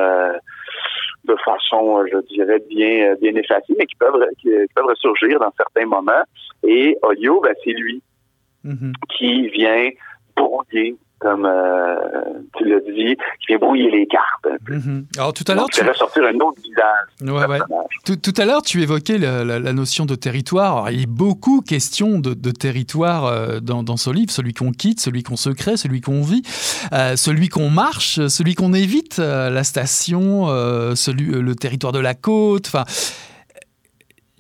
[1.25, 5.87] de façon, je dirais, bien bien effacée, mais qui peuvent qui, peuvent ressurgir dans certains
[5.87, 6.23] moments.
[6.63, 8.01] Et Olio, ben, c'est lui
[8.65, 8.93] mm-hmm.
[9.17, 9.91] qui vient
[10.37, 11.97] brouiller comme euh,
[12.57, 14.47] tu l'as dit, qui vient brouiller les cartes.
[14.69, 15.07] Mhm.
[15.19, 17.09] Alors tout à l'heure, tu ressortir un autre visage.
[17.21, 17.59] Ouais, ouais.
[18.07, 20.73] Tout, tout, à l'heure, tu évoquais la, la, la, notion de territoire.
[20.73, 24.55] Alors, il y a beaucoup question de, de territoire euh, dans, dans, ce livre, celui
[24.55, 26.43] qu'on quitte, celui qu'on se crée, celui qu'on vit,
[26.93, 30.47] euh, celui qu'on marche, celui qu'on évite, la station,
[30.95, 32.67] celui, le territoire de la côte.
[32.67, 32.85] Enfin,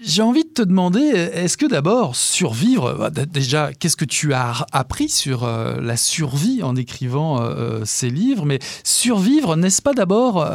[0.02, 5.08] j'ai envie te demander, est-ce que d'abord survivre, bah, déjà, qu'est-ce que tu as appris
[5.08, 10.46] sur euh, la survie en écrivant euh, euh, ces livres Mais survivre, n'est-ce pas d'abord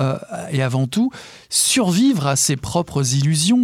[0.52, 1.10] et avant tout
[1.50, 3.62] survivre à ses propres illusions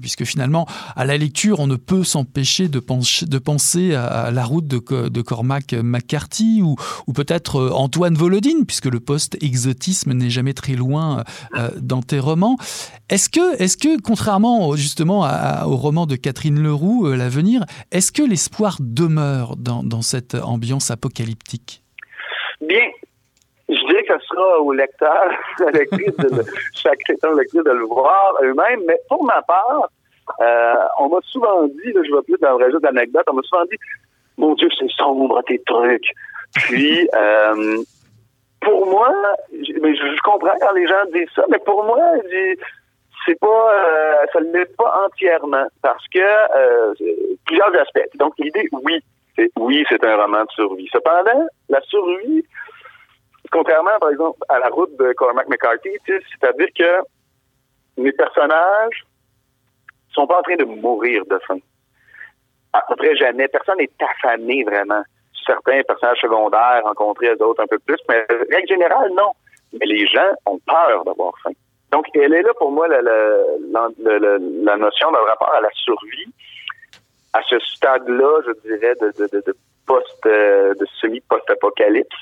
[0.00, 5.20] Puisque finalement, à la lecture, on ne peut s'empêcher de, penser à, la route de,
[5.22, 6.76] Cormac McCarthy ou,
[7.12, 11.24] peut-être Antoine Volodine, puisque le post-exotisme n'est jamais très loin
[11.80, 12.56] dans tes romans.
[13.08, 15.28] Est-ce que, est que, contrairement justement
[15.66, 17.62] au roman de Catherine Leroux, euh, L'avenir.
[17.92, 21.82] Est-ce que l'espoir demeure dans, dans, cette ambiance apocalyptique?
[22.60, 22.90] Bien.
[23.68, 25.30] Je dirais que ce sera au lecteur,
[25.66, 26.42] à lectrice de,
[26.74, 29.90] chaque lecteur de le voir eux-mêmes, mais pour ma part,
[30.40, 33.42] euh, on m'a souvent dit, là, je vais plus dans le registre d'anecdotes, on m'a
[33.42, 33.78] souvent dit
[34.36, 36.08] Mon Dieu, c'est sombre tes trucs.
[36.54, 37.76] Puis euh,
[38.60, 39.12] pour moi,
[39.52, 42.00] je, je, comprends quand les gens disent ça, mais pour moi,
[43.26, 46.94] c'est pas, euh, ça ne l'est pas entièrement parce que euh,
[47.44, 48.16] plusieurs aspects.
[48.16, 49.02] Donc l'idée, oui,
[49.36, 50.88] c'est oui, c'est un roman de survie.
[50.92, 52.44] Cependant, la survie,
[53.50, 59.04] contrairement par exemple à la route de Cormac McCarthy, c'est-à-dire que mes personnages
[60.12, 61.58] sont pas en train de mourir de faim.
[62.72, 63.48] À peu près jamais.
[63.48, 65.02] Personne n'est affamé vraiment.
[65.46, 69.32] Certains personnages secondaires rencontrés, d'autres un peu plus, mais règle générale, non.
[69.72, 71.52] Mais les gens ont peur d'avoir faim.
[71.92, 75.70] Donc, elle est là pour moi, la, la, la, la notion d'un rapport à la
[75.72, 76.32] survie.
[77.32, 79.54] À ce stade-là, je dirais, de, de, de,
[79.86, 82.16] post, euh, de semi-post-apocalypse.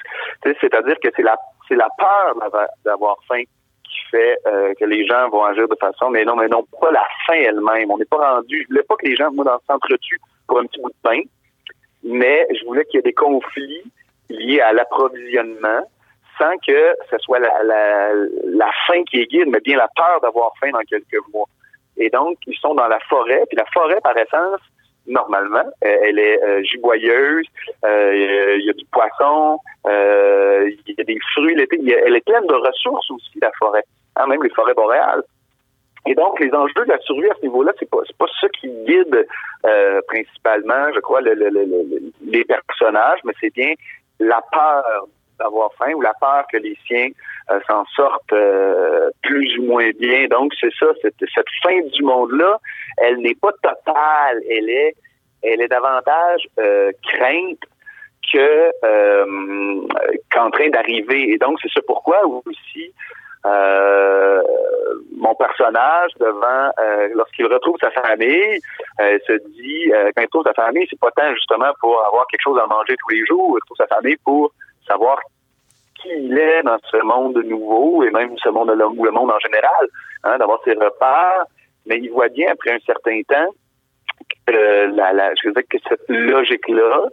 [0.60, 1.36] C'est-à-dire que c'est la,
[1.68, 2.36] c'est la peur
[2.84, 3.42] d'avoir faim
[3.84, 6.90] qui fait euh, que les gens vont agir de façon, mais non, mais non, pas
[6.90, 7.90] la faim elle-même.
[7.90, 10.80] On n'est pas rendu, je voulais pas que les gens, moi, s'entretuent pour un petit
[10.80, 11.20] bout de pain,
[12.02, 13.84] mais je voulais qu'il y ait des conflits
[14.28, 15.88] liés à l'approvisionnement,
[16.38, 18.08] sans que ce soit la, la,
[18.44, 21.46] la faim qui est guide, mais bien la peur d'avoir faim dans quelques mois.
[21.96, 24.60] Et donc, ils sont dans la forêt, puis la forêt, par essence,
[25.06, 26.62] normalement, elle est euh,
[27.84, 32.46] euh, il y a du poisson, euh, il y a des fruits elle est pleine
[32.46, 33.84] de ressources aussi, la forêt,
[34.16, 35.22] hein, même les forêts boréales.
[36.06, 38.68] Et donc, les enjeux de la survie à ce niveau-là, c'est pas pas ça qui
[38.68, 39.26] guide
[39.66, 41.34] euh, principalement, je crois, le,
[42.26, 43.72] les personnages, mais c'est bien
[44.20, 45.06] la peur
[45.44, 47.08] d'avoir faim ou la peur que les siens
[47.50, 50.26] euh, s'en sortent euh, plus ou moins bien.
[50.28, 52.58] Donc, c'est ça, cette, cette fin du monde-là,
[52.98, 54.94] elle n'est pas totale, elle est,
[55.42, 57.60] elle est davantage euh, crainte
[58.32, 58.72] que
[60.32, 61.32] qu'en train d'arriver.
[61.32, 62.92] Et donc, c'est ça pourquoi aussi
[65.16, 68.58] mon personnage devant euh, lorsqu'il retrouve sa famille
[69.00, 72.42] euh, se dit quand il retrouve sa famille c'est pas tant justement pour avoir quelque
[72.42, 74.52] chose à manger tous les jours il retrouve sa famille pour
[74.86, 75.18] savoir
[76.00, 79.86] qui il est dans ce monde nouveau et même ce monde le monde en général
[80.24, 81.44] hein, d'avoir ses repères.
[81.86, 83.52] Mais il voit bien après un certain temps
[84.48, 87.04] la, la, je que cette logique là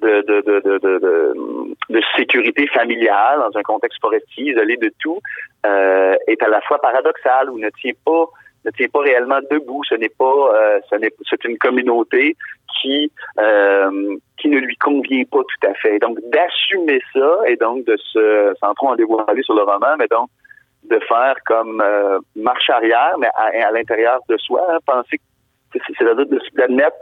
[0.00, 1.34] de, de, de,
[1.90, 5.20] de, sécurité familiale dans un contexte forestier, isolé de tout,
[5.66, 8.26] euh, est à la fois paradoxal ou ne tient pas
[8.64, 9.82] ne tient pas réellement debout.
[9.88, 12.36] Ce n'est pas, euh, ce n'est, c'est une communauté
[12.80, 15.98] qui euh, qui ne lui convient pas tout à fait.
[15.98, 20.08] Donc d'assumer ça et donc de se, sans trop en dévoiler sur le roman, mais
[20.08, 20.28] donc
[20.84, 25.78] de faire comme euh, marche arrière, mais à, à l'intérieur de soi, hein, penser que
[25.86, 26.96] c'est, à dire d'admettre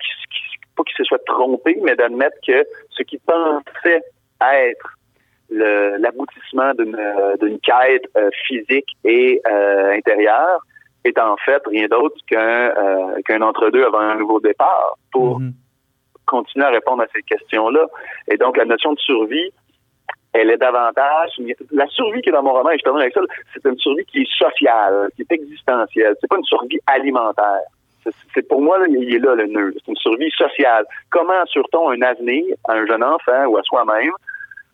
[0.76, 4.02] pas qu'il se soit trompé, mais d'admettre que ce qu'il pensait
[4.40, 4.96] être
[5.50, 10.60] l'aboutissement d'une quête euh, physique et euh, intérieure
[11.04, 15.52] est en fait rien d'autre qu'un euh, qu'un entre-deux avant un nouveau départ pour mm-hmm.
[16.26, 17.86] continuer à répondre à ces questions-là.
[18.30, 19.50] Et donc, la notion de survie,
[20.32, 21.30] elle est davantage...
[21.72, 23.20] La survie qui est dans mon roman, et je termine avec ça,
[23.52, 26.14] c'est une survie qui est sociale, qui est existentielle.
[26.20, 27.62] C'est pas une survie alimentaire.
[28.34, 29.74] C'est pour moi, il est là le nœud.
[29.74, 30.84] C'est une survie sociale.
[31.10, 34.12] Comment assure-t-on un avenir à un jeune enfant ou à soi-même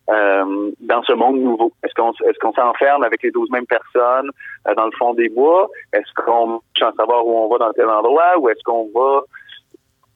[0.09, 1.71] euh, dans ce monde nouveau?
[1.83, 1.93] Est-ce
[2.39, 4.31] qu'on s'enferme avec les douze mêmes personnes
[4.67, 5.69] euh, dans le fond des bois?
[5.93, 8.37] Est-ce qu'on cherche à savoir où on va dans tel endroit?
[8.39, 9.21] Ou est-ce qu'on va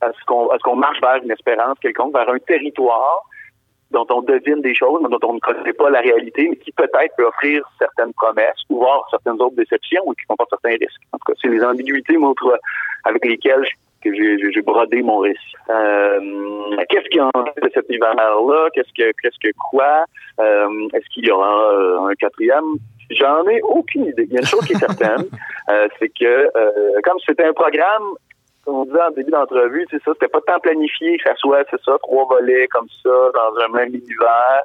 [0.04, 3.22] est-ce qu'on marche vers une espérance quelconque, vers un territoire
[3.92, 6.72] dont on devine des choses, mais dont on ne connaît pas la réalité, mais qui
[6.72, 11.02] peut-être peut offrir certaines promesses ou voir certaines autres déceptions ou qui comportent certains risques?
[11.12, 12.58] En tout cas, c'est les ambiguïtés montrent
[13.04, 13.66] avec lesquelles
[14.04, 15.40] que j'ai brodé mon récit.
[15.70, 16.20] Euh,
[16.90, 18.70] qu'est-ce qu'il y a en de cet hiver-là?
[18.74, 20.06] Qu'est-ce que qu'est-ce que quoi?
[20.40, 22.66] Euh, est-ce qu'il y aura euh, un quatrième?
[23.12, 24.26] J'en ai aucune idée.
[24.28, 25.28] Il y a une chose qui est certaine,
[26.00, 28.04] c'est que comme c'était un programme
[28.66, 31.64] comme on disait en début d'entrevue, c'est ça, c'était pas tant planifié que ça soit,
[31.72, 34.64] c'est ça, trois volets comme ça, dans un même univers.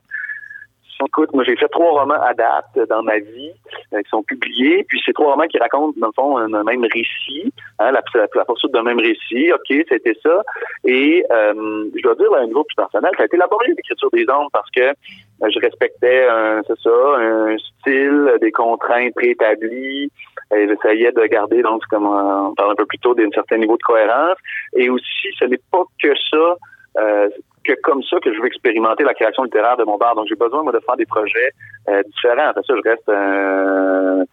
[1.04, 3.52] Écoute, moi j'ai fait trois romans à date dans ma vie
[3.92, 6.84] euh, qui sont publiés, puis c'est trois romans qui racontent dans le fond un, même
[6.84, 8.02] récit, hein, la,
[8.44, 9.52] poursuite d'un même récit.
[9.52, 10.42] Ok, c'était ça.
[10.84, 14.08] Et euh, je dois dire à un niveau plus personnel, ça a été laborieux l'écriture
[14.12, 20.10] des ombres parce que euh, je respectais un, c'est ça, un style, des contraintes préétablies.
[20.50, 23.82] J'essayais de garder donc comme on parlait un peu plus tôt d'un certain niveau de
[23.82, 24.38] cohérence.
[24.74, 26.56] Et aussi, ce n'est pas que ça.
[26.98, 27.28] Euh,
[27.66, 30.14] que comme ça que je veux expérimenter la création littéraire de mon bar.
[30.14, 31.52] Donc, j'ai besoin, moi, de faire des projets
[31.88, 32.48] euh, différents.
[32.48, 34.24] Après ça, je reste un,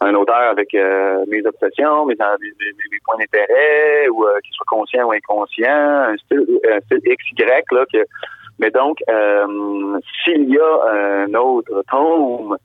[0.00, 5.06] un auteur avec euh, mes obsessions, mes, mes, points d'intérêt, ou euh, qu'il soit conscient
[5.06, 7.98] ou inconscient, un style, un style XY, là, que
[8.60, 12.58] mais donc, euh, s'il y a un autre tome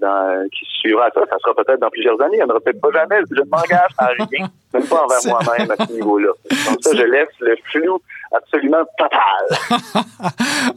[0.00, 2.36] dans, qui suivra ça, ça sera peut-être dans plusieurs années.
[2.36, 3.20] Il n'y en aura peut-être pas jamais.
[3.30, 6.30] Je ne m'engage à rien, même pas envers moi-même à ce niveau-là.
[6.48, 8.00] Donc ça, je laisse le flou
[8.32, 9.82] absolument total.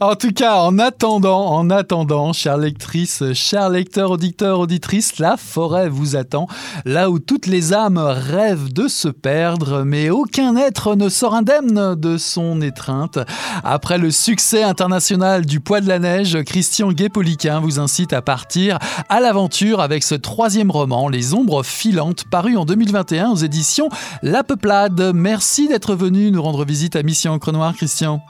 [0.00, 5.88] en tout cas, en attendant, en attendant, chère lectrice, cher lecteur, auditeur, auditrice, la forêt
[5.88, 6.46] vous attend,
[6.84, 11.94] là où toutes les âmes rêvent de se perdre, mais aucun être ne sort indemne
[11.94, 13.18] de son étreinte.
[13.62, 18.78] Après le succès international du Poids de la Neige, Christian Guépoliquin vous incite à partir
[19.08, 23.88] à l'aventure avec ce troisième roman, Les Ombres filantes, paru en 2021 aux éditions
[24.22, 25.12] La Peuplade.
[25.14, 28.20] Merci d'être venu nous rendre visite à Mission Noir, Christian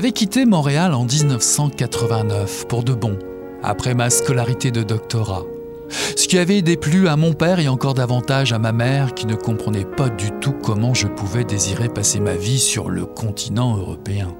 [0.00, 3.18] J'avais quitté Montréal en 1989 pour de bon,
[3.62, 5.42] après ma scolarité de doctorat.
[5.90, 9.34] Ce qui avait déplu à mon père et encore davantage à ma mère qui ne
[9.34, 14.34] comprenait pas du tout comment je pouvais désirer passer ma vie sur le continent européen.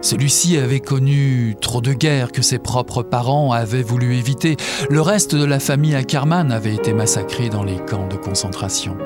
[0.00, 4.56] Celui-ci avait connu trop de guerres que ses propres parents avaient voulu éviter.
[4.90, 8.96] Le reste de la famille Ackermann avait été massacré dans les camps de concentration.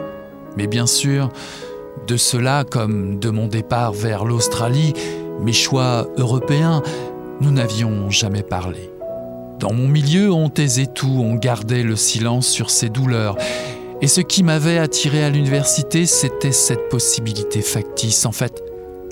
[0.56, 1.28] Mais bien sûr,
[2.06, 4.94] de cela comme de mon départ vers l'Australie,
[5.40, 6.82] mes choix européens,
[7.40, 8.90] nous n'avions jamais parlé.
[9.58, 13.36] Dans mon milieu, on taisait tout, on gardait le silence sur ces douleurs.
[14.00, 18.62] Et ce qui m'avait attiré à l'université, c'était cette possibilité factice, en fait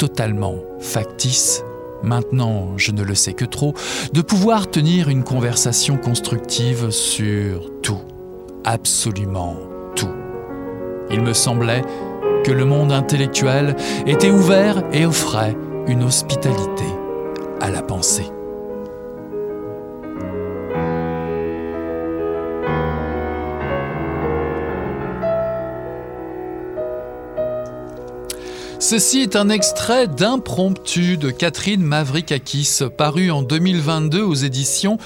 [0.01, 1.63] totalement factice,
[2.03, 3.75] maintenant je ne le sais que trop,
[4.15, 8.01] de pouvoir tenir une conversation constructive sur tout,
[8.65, 9.57] absolument
[9.95, 10.09] tout.
[11.11, 11.85] Il me semblait
[12.45, 15.55] que le monde intellectuel était ouvert et offrait
[15.87, 16.85] une hospitalité
[17.61, 18.31] à la pensée.
[28.91, 34.99] Ceci est un extrait d'Impromptu de Catherine Mavrikakis, paru en 2022 aux éditions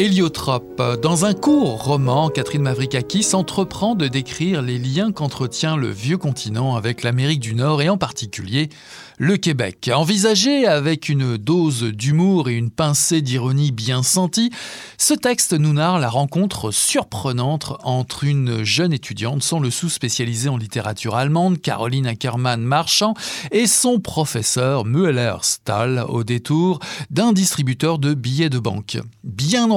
[0.00, 0.82] Héliotrope.
[1.02, 6.74] Dans un court roman, Catherine Mavrikakis entreprend de décrire les liens qu'entretient le vieux continent
[6.74, 8.70] avec l'Amérique du Nord et en particulier
[9.18, 9.90] le Québec.
[9.94, 14.50] Envisagé avec une dose d'humour et une pincée d'ironie bien sentie,
[14.96, 20.56] ce texte nous narre la rencontre surprenante entre une jeune étudiante sans le sous-spécialisée en
[20.56, 23.12] littérature allemande, Caroline Ackermann Marchand,
[23.52, 26.78] et son professeur Müller Stahl au détour
[27.10, 28.96] d'un distributeur de billets de banque.
[29.22, 29.70] Bien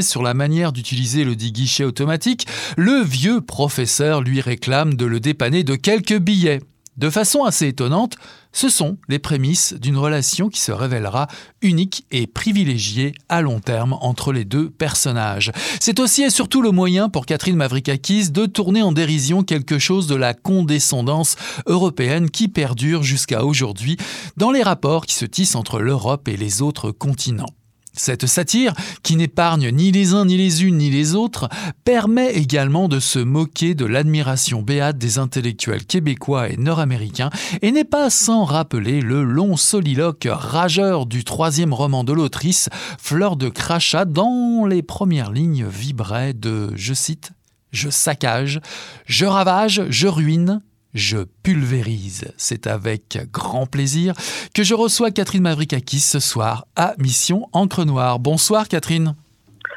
[0.00, 2.46] sur la manière d'utiliser le dit guichet automatique,
[2.76, 6.60] le vieux professeur lui réclame de le dépanner de quelques billets.
[6.96, 8.16] De façon assez étonnante,
[8.52, 11.26] ce sont les prémices d'une relation qui se révélera
[11.60, 15.50] unique et privilégiée à long terme entre les deux personnages.
[15.80, 20.06] C'est aussi et surtout le moyen pour Catherine Mavrikakis de tourner en dérision quelque chose
[20.06, 21.36] de la condescendance
[21.66, 23.96] européenne qui perdure jusqu'à aujourd'hui
[24.36, 27.55] dans les rapports qui se tissent entre l'Europe et les autres continents.
[27.96, 31.48] Cette satire, qui n'épargne ni les uns ni les unes ni les autres,
[31.84, 37.30] permet également de se moquer de l'admiration béate des intellectuels québécois et nord-américains
[37.62, 42.68] et n'est pas sans rappeler le long soliloque rageur du troisième roman de l'autrice,
[42.98, 47.32] Fleur de crachat, dont les premières lignes vibraient de, je cite,
[47.72, 48.60] Je saccage,
[49.06, 50.60] je ravage, je ruine,
[50.96, 52.32] je pulvérise.
[52.36, 54.14] C'est avec grand plaisir
[54.54, 58.18] que je reçois Catherine Mavrikakis ce soir à Mission Encre Noire.
[58.18, 59.14] Bonsoir Catherine.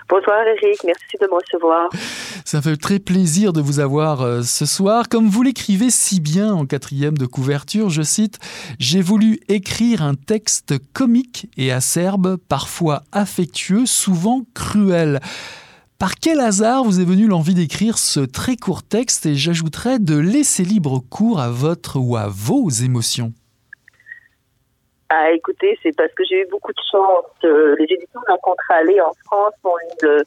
[0.08, 1.90] Bonsoir Eric, merci de me recevoir.
[2.44, 5.08] Ça fait très plaisir de vous avoir euh, ce soir.
[5.08, 8.40] Comme vous l'écrivez si bien en quatrième de couverture, je cite,
[8.80, 15.20] J'ai voulu écrire un texte comique et acerbe, parfois affectueux, souvent cruel.
[16.00, 20.18] Par quel hasard vous est venu l'envie d'écrire ce très court texte et j'ajouterais de
[20.18, 23.34] laisser libre cours à votre ou à vos émotions?
[25.10, 27.26] Ah, écoutez, c'est parce que j'ai eu beaucoup de chance.
[27.44, 30.24] Euh, les éditions de la Contralée en France ont une euh,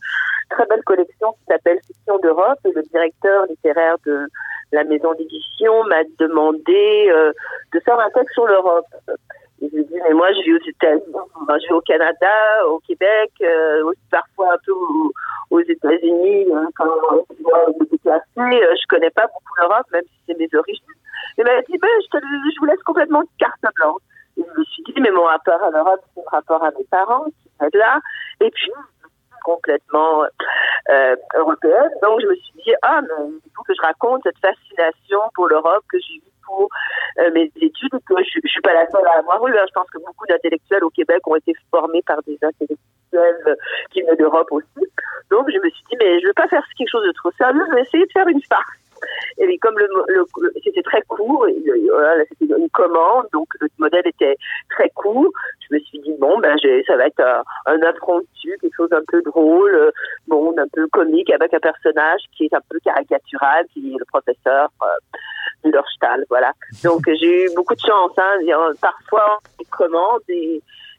[0.50, 4.26] très belle collection qui s'appelle Fiction d'Europe et le directeur littéraire de
[4.72, 7.32] la maison d'édition m'a demandé euh,
[7.72, 8.84] de faire un texte sur l'Europe.
[9.62, 11.16] Et je lui ai dit, mais moi, je vis aux États-Unis,
[11.48, 13.32] je vis au Canada, au Québec,
[14.10, 14.72] parfois un peu
[15.52, 18.24] aux États-Unis hein, quand me déplacer.
[18.38, 20.84] Euh, je connais pas beaucoup l'Europe, même si c'est mes origines.
[21.36, 24.00] Et m'a dit, ben, je, te, je vous laisse complètement carte blanche.
[24.36, 27.24] Je me suis dit, mais mon rapport à l'Europe, c'est mon rapport à mes parents
[27.24, 28.00] qui sont là.
[28.40, 28.72] Et puis,
[29.44, 30.24] complètement
[30.88, 31.90] euh, européenne.
[32.02, 35.48] Donc, je me suis dit, ah, mais il faut que je raconte cette fascination pour
[35.48, 36.31] l'Europe que j'ai eue
[37.18, 37.90] euh, mes études.
[37.92, 39.56] Je, je suis pas la seule à avoir eu.
[39.56, 39.64] Hein.
[39.68, 43.56] Je pense que beaucoup d'intellectuels au Québec ont été formés par des intellectuels
[43.90, 44.86] qui venaient d'Europe aussi.
[45.30, 47.62] Donc, je me suis dit, mais je vais pas faire quelque chose de trop sérieux,
[47.70, 48.82] je vais essayer de faire une farce.
[49.38, 49.74] Et comme
[50.64, 54.36] c'était très court, c'était une commande, donc le modèle était
[54.70, 55.28] très court,
[55.68, 59.02] je me suis dit bon ben ça va être un, un impromptu, quelque chose un
[59.08, 59.92] peu drôle,
[60.28, 64.04] bon un peu comique avec un personnage qui est un peu caricatural, qui est le
[64.04, 65.11] professeur euh,
[66.28, 66.52] Voilà.
[66.84, 70.22] Donc j'ai eu beaucoup de chance, hein, parfois on commande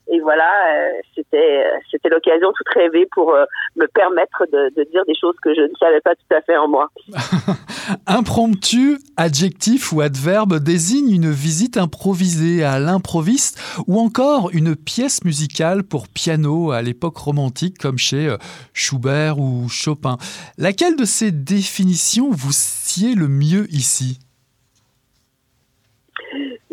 [0.09, 3.45] et voilà, euh, c'était euh, c'était l'occasion toute rêvée pour euh,
[3.77, 6.67] me permettre de, dire des choses que je ne savais pas tout à fait en
[6.67, 6.89] moi.
[8.07, 15.83] Impromptu, adjectif ou adverbe désigne une visite improvisée à l'improviste ou encore une pièce musicale
[15.83, 18.35] pour piano à l'époque romantique comme chez
[18.73, 20.17] Schubert ou Chopin.
[20.57, 24.19] Laquelle de ces définitions vous sied le mieux ici?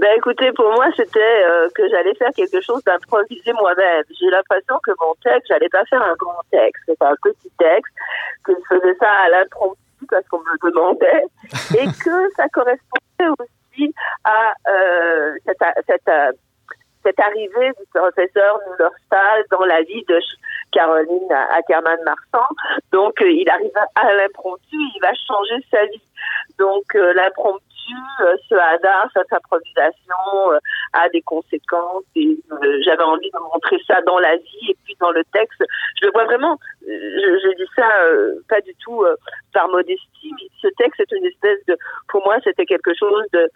[0.00, 4.02] Ben écoutez, pour moi, c'était euh, que j'allais faire quelque chose d'improvisé moi-même.
[4.18, 7.92] J'ai l'impression que mon texte, j'allais pas faire un grand texte, c'était un petit texte,
[8.42, 9.78] que je faisais ça à l'impromptu
[10.08, 11.24] parce qu'on me le demandait,
[11.78, 13.94] et que ça correspondait aussi
[14.24, 16.32] à euh, cette, cette, euh,
[17.04, 20.18] cette arrivée du professeur Mullerstahl dans la vie de
[20.72, 22.48] Caroline Ackerman-Marsan.
[22.90, 26.02] Donc, euh, il arrive à l'impromptu, il va changer sa vie.
[26.58, 27.64] Donc, l'impromptu,
[28.20, 30.14] euh, ce hasard, cette improvisation
[30.92, 32.38] a des conséquences et
[32.84, 35.62] j'avais envie de montrer ça dans la vie et puis dans le texte.
[36.00, 37.88] Je le vois vraiment, je, dis ça
[38.48, 39.04] pas du tout
[39.52, 41.76] par modestie, mais ce texte est une espèce de,
[42.08, 43.50] pour moi, c'était quelque chose de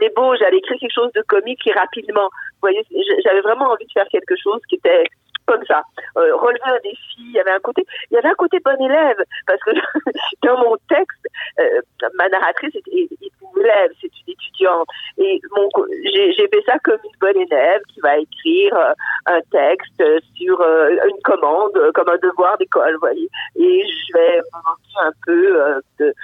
[0.00, 2.28] mais beau, j'allais écrire quelque chose de comique et rapidement.
[2.54, 2.84] Vous voyez,
[3.24, 5.04] j'avais vraiment envie de faire quelque chose qui était
[5.46, 5.82] comme ça,
[6.16, 6.98] euh, relever un défi.
[7.18, 9.70] Il y avait un côté, il y avait un côté bon élève parce que
[10.42, 11.26] dans mon texte,
[11.58, 11.80] euh,
[12.14, 14.88] ma narratrice est, une élève, c'est une étudiante,
[15.18, 15.68] et mon,
[16.04, 18.92] j'ai, fait ça comme une bonne élève qui va écrire euh,
[19.26, 20.02] un texte
[20.36, 25.12] sur euh, une commande, comme un devoir d'école, vous voyez, et je vais me un
[25.26, 26.14] peu de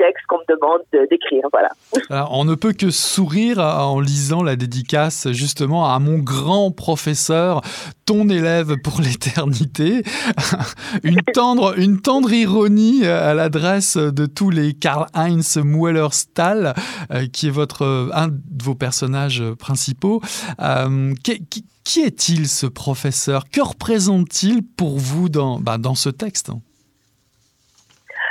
[0.00, 0.80] texte qu'on me demande
[1.10, 1.42] d'écrire.
[2.30, 7.60] On ne peut que sourire en lisant la dédicace justement à mon grand professeur,
[8.06, 10.02] ton élève pour l'éternité.
[11.02, 16.74] une, tendre, une tendre ironie à l'adresse de tous les Karl-Heinz Mueller-Stahl,
[17.12, 20.22] euh, qui est votre, un de vos personnages principaux.
[20.60, 23.44] Euh, qui, qui est-il ce professeur?
[23.50, 26.50] Que représente-t-il pour vous dans, bah, dans ce texte?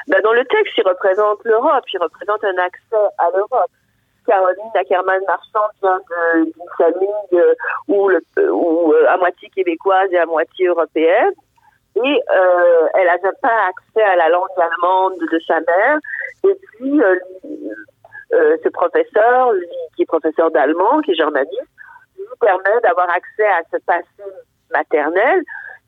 [0.10, 3.72] Ben, dans le texte, il représente l'Europe, il représente un accès à l'Europe.
[4.26, 6.00] Caroline Ackerman-Marchand vient
[6.36, 7.54] d'une famille euh,
[7.88, 11.34] où, où euh, à moitié québécoise et à moitié européenne.
[11.96, 16.00] Et euh, elle n'a pas accès à la langue allemande de sa mère.
[16.44, 17.16] Et puis, euh,
[18.34, 21.70] euh, ce professeur, lui, qui est professeur d'allemand, qui est journaliste,
[22.18, 24.24] lui permet d'avoir accès à ce passé
[24.72, 25.44] maternel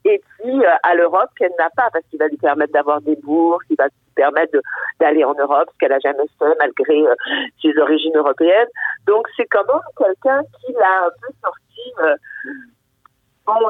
[0.06, 3.66] et puis à l'Europe qu'elle n'a pas parce qu'il va lui permettre d'avoir des bourses,
[3.70, 4.58] il va permettre
[4.99, 7.16] d'aller en Europe, ce qu'elle a jamais fait malgré euh,
[7.62, 8.68] ses origines européennes.
[9.06, 12.16] Donc c'est quand même quelqu'un qui l'a un peu sorti euh,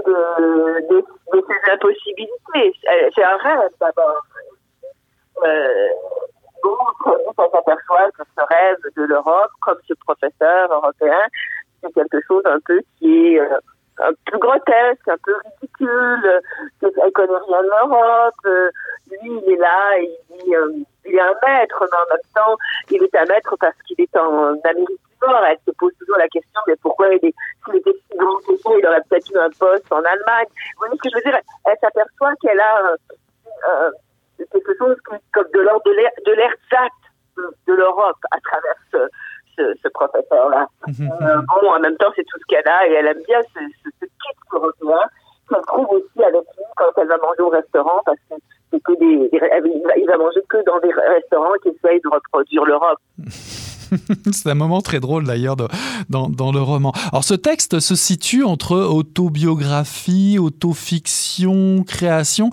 [0.06, 1.04] de,
[1.34, 2.74] ses impossibilités.
[3.16, 4.22] C'est un rêve d'abord.
[5.44, 5.88] Euh,
[6.64, 11.22] bon, on s'aperçoit que ce rêve de l'Europe, comme ce professeur européen,
[11.82, 13.60] c'est quelque chose un peu qui est euh,
[14.00, 16.42] un peu grotesque, un peu ridicule,
[16.80, 18.36] qu'elle connaît rien de l'Europe.
[18.46, 18.70] Euh,
[19.10, 22.58] lui, il est là, euh, il est un maître, mais en même temps,
[22.90, 25.44] il est un maître parce qu'il est en Amérique du Nord.
[25.46, 27.36] Elle se pose toujours la question, mais pourquoi il est,
[27.66, 30.48] s'il était si grand que ça, il aurait peut-être eu un poste en Allemagne.
[30.50, 31.40] Vous voyez ce que je veux dire?
[31.66, 32.96] Elle s'aperçoit qu'elle a
[33.70, 33.92] euh,
[34.52, 34.98] quelque chose
[35.34, 36.52] comme de l'ordre de l'air
[37.38, 38.98] de, de l'Europe à travers ce,
[39.58, 40.68] ce, professeur-là.
[40.88, 41.12] Mhm.
[41.22, 43.60] Euh, bon, en même temps, c'est tout ce qu'elle a et elle aime bien ce,
[43.84, 45.00] ce, ce kit européen
[45.52, 48.36] qu'elle trouve aussi avec lui quand elle va manger au restaurant parce que
[48.72, 53.00] c'est que des, il va manger que dans des restaurants qui essayent de reproduire l'Europe.
[54.32, 56.94] C'est un moment très drôle d'ailleurs dans, le roman.
[57.12, 62.50] Alors ce texte se situe entre autobiographie, autofiction, création,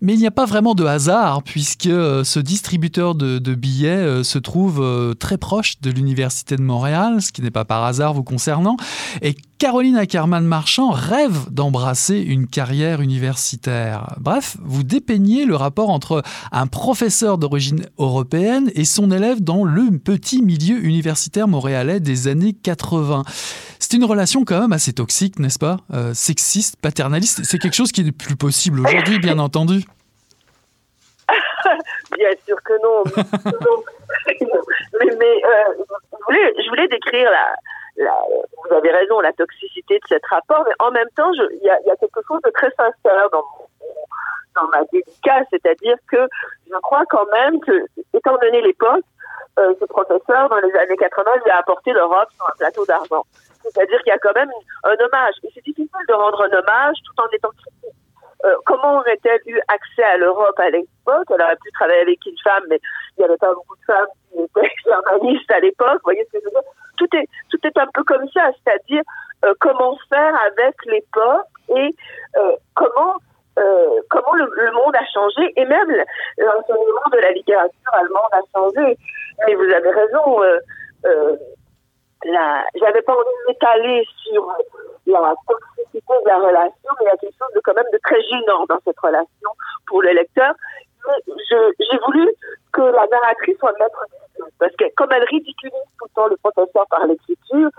[0.00, 3.88] mais il n'y a pas vraiment de hasard puisque euh, ce distributeur de, de billets
[3.88, 7.84] euh, se trouve euh, très proche de l'Université de Montréal, ce qui n'est pas par
[7.84, 8.76] hasard vous concernant,
[9.22, 14.14] et Caroline Ackerman-Marchand rêve d'embrasser une carrière universitaire.
[14.20, 16.22] Bref, vous dépeignez le rapport entre
[16.52, 22.52] un professeur d'origine européenne et son élève dans le petit milieu universitaire montréalais des années
[22.52, 23.22] 80.
[23.78, 27.92] C'est une relation quand même assez toxique, n'est-ce pas euh, Sexiste, paternaliste, c'est quelque chose
[27.92, 29.84] qui n'est plus possible aujourd'hui, bien entendu.
[32.16, 33.04] bien sûr que non.
[34.94, 35.74] mais, euh,
[36.28, 38.14] je, voulais, décrire la,
[38.68, 41.96] vous avez raison, la toxicité de cet rapport, mais en même temps, il y a,
[41.96, 46.28] quelque chose de très sincère dans ma dédicace, c'est-à-dire que
[46.66, 49.04] je crois quand même que, étant donné l'époque,
[49.58, 53.24] euh, ce professeur, dans les années 80, lui a apporté l'Europe sur un plateau d'argent.
[53.62, 54.50] C'est-à-dire qu'il y a quand même
[54.84, 55.34] un hommage.
[55.42, 57.98] Et c'est difficile de rendre un hommage tout en étant critique.
[58.44, 61.26] Euh, comment aurait-elle eu accès à l'Europe à l'époque?
[61.30, 62.78] Elle aurait pu travailler avec une femme, mais
[63.16, 65.94] il n'y avait pas beaucoup de femmes qui étaient journalistes à l'époque.
[65.94, 66.70] Vous voyez ce que je veux dire?
[66.96, 69.02] Tout est, tout est un peu comme ça, c'est-à-dire
[69.44, 71.46] euh, comment faire avec l'époque
[71.76, 71.94] et
[72.36, 73.16] euh, comment
[74.08, 75.90] comment le, le, monde a changé et même
[76.36, 78.96] l'enseignement de la littérature allemande a changé.
[79.46, 80.58] Mais vous avez raison, euh,
[81.06, 81.36] euh,
[82.24, 84.52] j'avais pas envie de m'étaler sur
[85.06, 87.98] la toxicité de la relation, mais il y a quelque chose de quand même de
[88.02, 89.50] très gênant dans cette relation
[89.86, 90.54] pour le lecteur.
[91.06, 92.28] Mais j'ai voulu
[92.72, 94.04] que la narratrice soit maître
[94.58, 97.70] Parce que comme elle ridiculise tout le temps le professeur par l'écriture,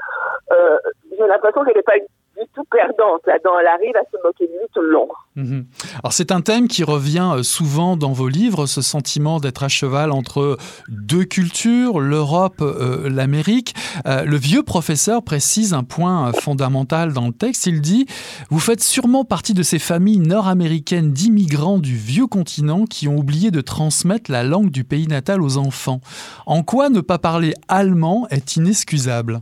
[0.51, 0.79] euh,
[1.11, 1.97] j'ai l'impression qu'elle n'est pas
[2.39, 3.59] du tout perdante là-dedans.
[3.59, 5.07] Elle arrive à se moquer de lui tout le long.
[5.35, 5.65] Mhm.
[6.03, 9.67] Alors c'est un thème qui revient euh, souvent dans vos livres, ce sentiment d'être à
[9.67, 13.73] cheval entre deux cultures, l'Europe, euh, l'Amérique.
[14.05, 17.65] Euh, le vieux professeur précise un point fondamental dans le texte.
[17.65, 18.05] Il dit
[18.49, 23.51] Vous faites sûrement partie de ces familles nord-américaines d'immigrants du vieux continent qui ont oublié
[23.51, 26.01] de transmettre la langue du pays natal aux enfants.
[26.45, 29.41] En quoi ne pas parler allemand est inexcusable?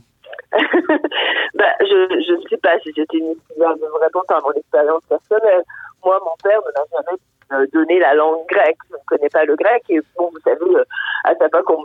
[1.58, 5.64] ben, je, ne sais pas si c'était inexcusable de vous répondre par mon expérience personnelle.
[6.04, 7.20] Moi, mon père ne m'a jamais
[7.54, 8.78] euh, donné la langue grecque.
[8.90, 9.84] Je ne connais pas le grec.
[9.90, 10.84] Et bon, vous savez, euh,
[11.24, 11.84] à chaque fois qu'on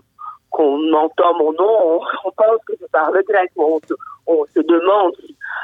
[0.51, 3.51] qu'on entend mon nom, on, pense que je parle grec.
[3.57, 3.95] On se,
[4.27, 5.15] on se demande.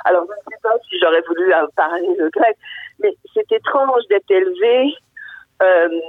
[0.07, 2.57] Alors, je ne sais pas si j'aurais voulu parler le grec,
[3.01, 4.95] mais c'est étrange d'être élevé
[5.63, 6.01] euh,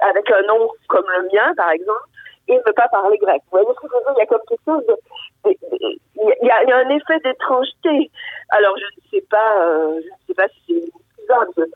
[0.00, 2.08] avec un nom comme le mien, par exemple,
[2.48, 3.40] et ne pas parler grec.
[3.50, 4.96] Vous voyez ce que je Il y a comme quelque chose de...
[5.44, 8.10] Il y, a, un effet d'étrangeté.
[8.50, 11.68] Alors, je ne sais pas, euh, je ne sais pas si c'est excusable.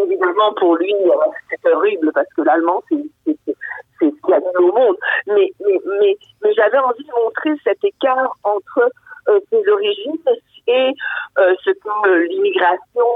[0.00, 0.94] Évidemment, pour lui,
[1.50, 3.32] c'est horrible parce que l'allemand, c'est ce
[4.00, 4.96] qu'il y a au monde.
[5.26, 5.80] Mais, mais,
[6.42, 8.90] mais, j'avais envie de montrer cet écart entre
[9.28, 10.18] euh, ses origines
[10.66, 10.92] et
[11.38, 13.06] euh, ce que l'immigration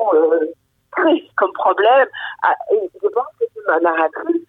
[0.93, 2.09] crée comme problème.
[2.43, 4.47] Ah, je pense que ma narratrice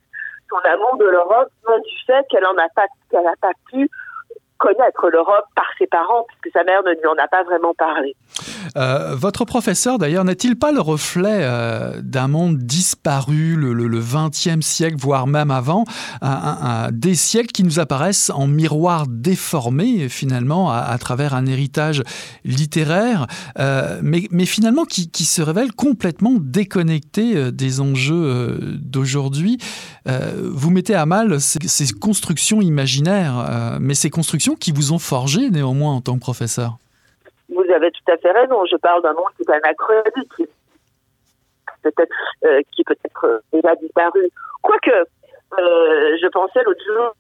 [0.50, 3.90] son amour de l'Europe vient du fait qu'elle en a pas, qu'elle n'a pas pu
[4.60, 8.16] connaître l'Europe par ses parents, puisque sa mère ne lui en a pas vraiment parlé.
[8.78, 14.98] Euh, votre professeur, d'ailleurs, n'est-il pas le reflet euh, d'un monde disparu, le, 20e siècle,
[15.00, 15.86] voire même avant,
[16.92, 22.04] des siècles qui nous apparaissent en miroir déformé, finalement, à, travers un héritage
[22.44, 23.28] littéraire,
[23.60, 28.60] euh, mais, finalement qui, se révèle complètement déconnecté des enjeux
[30.10, 35.50] euh, vous mettez à mal ces, constructions imaginaires, mais ces constructions qui vous ont forgé
[35.50, 36.78] néanmoins en tant que professeur
[37.50, 38.64] vous avez tout à fait raison.
[38.66, 40.48] Je parle d'un monde qui est anachronique, qui
[41.82, 42.84] peut-être euh, qui
[43.24, 44.30] euh, déjà disparu.
[44.62, 47.14] Quoique, euh, je pensais l'autre jour,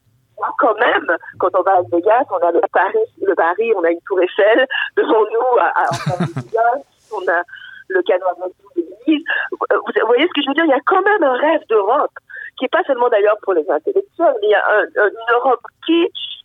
[0.58, 3.92] quand même, quand on va à Vegas, on a le Paris, le Paris, on a
[3.92, 5.86] une tour Eiffel devant nous, à, à,
[7.12, 7.44] on a
[7.90, 8.34] le canal
[8.76, 9.26] de l'église.
[9.52, 10.66] Vous voyez ce que je veux dire?
[10.66, 12.14] Il y a quand même un rêve d'Europe,
[12.60, 16.39] qui n'est pas seulement d'ailleurs pour les intellectuels, il y a un, une Europe kitsch,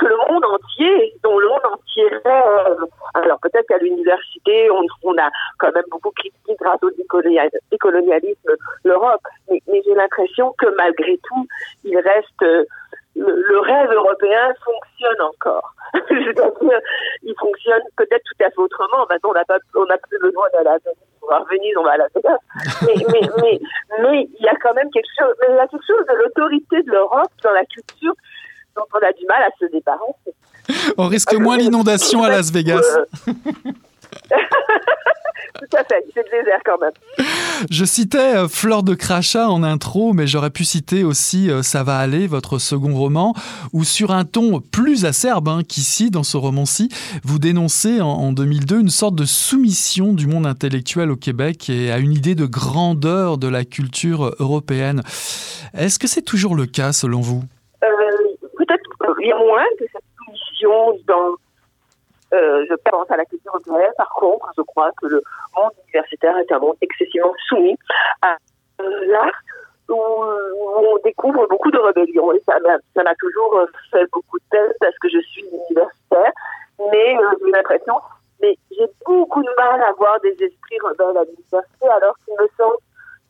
[0.00, 2.84] que le monde entier, dont le monde entier rêve.
[3.14, 8.50] Alors peut-être qu'à l'université, on, a quand même beaucoup critiqué grâce au décolonialisme
[8.84, 9.20] l'Europe,
[9.50, 11.46] mais, j'ai l'impression que malgré tout,
[11.84, 12.66] il reste le,
[13.16, 15.74] le, rêve européen fonctionne encore.
[15.94, 16.80] Je veux dire,
[17.22, 19.04] il fonctionne peut-être tout à fait autrement.
[19.10, 19.32] Maintenant,
[19.74, 20.96] on n'a plus besoin d'aller à Venise.
[21.22, 21.44] On va à
[21.76, 22.38] on va à la Vegas.
[22.86, 23.60] Mais,
[24.00, 26.82] mais, il y a quand même quelque chose, il y a quelque chose de l'autorité
[26.82, 28.14] de l'Europe dans la culture
[28.76, 30.34] dont on a du mal à se débarrasser.
[30.96, 32.82] On risque moins l'inondation à Las Vegas.
[35.58, 36.92] Tout à fait, c'est le désert quand même.
[37.70, 41.82] Je citais euh, Fleur de Crachat en intro, mais j'aurais pu citer aussi euh, Ça
[41.82, 43.34] va aller, votre second roman,
[43.72, 46.88] où sur un ton plus acerbe hein, qu'ici, dans ce roman-ci,
[47.24, 51.90] vous dénoncez en, en 2002 une sorte de soumission du monde intellectuel au Québec et
[51.90, 55.02] à une idée de grandeur de la culture européenne.
[55.74, 57.44] Est-ce que c'est toujours le cas selon vous?
[59.10, 61.34] A moins de cette soumission dans,
[62.32, 63.92] euh, je pense à la culture européenne.
[63.96, 65.22] Par contre, je crois que le
[65.56, 67.76] monde universitaire est un monde excessivement soumis
[68.22, 68.36] à
[68.78, 69.40] l'art
[69.88, 72.32] où, où, on découvre beaucoup de rébellions.
[72.32, 76.32] Et ça m'a toujours fait beaucoup de peine parce que je suis universitaire,
[76.78, 77.94] mais euh, j'ai l'impression,
[78.40, 82.48] mais j'ai beaucoup de mal à voir des esprits rebelles à l'université alors qu'il me
[82.56, 82.76] semble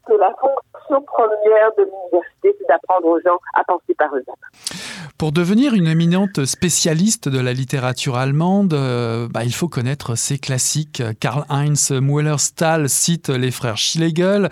[0.07, 4.89] que la fonction première de l'université, c'est d'apprendre aux gens à penser par eux-mêmes.
[5.20, 10.38] Pour devenir une éminente spécialiste de la littérature allemande, euh, bah, il faut connaître ses
[10.38, 11.02] classiques.
[11.20, 14.48] Karl-Heinz Mueller-Stahl cite les frères Schlegel,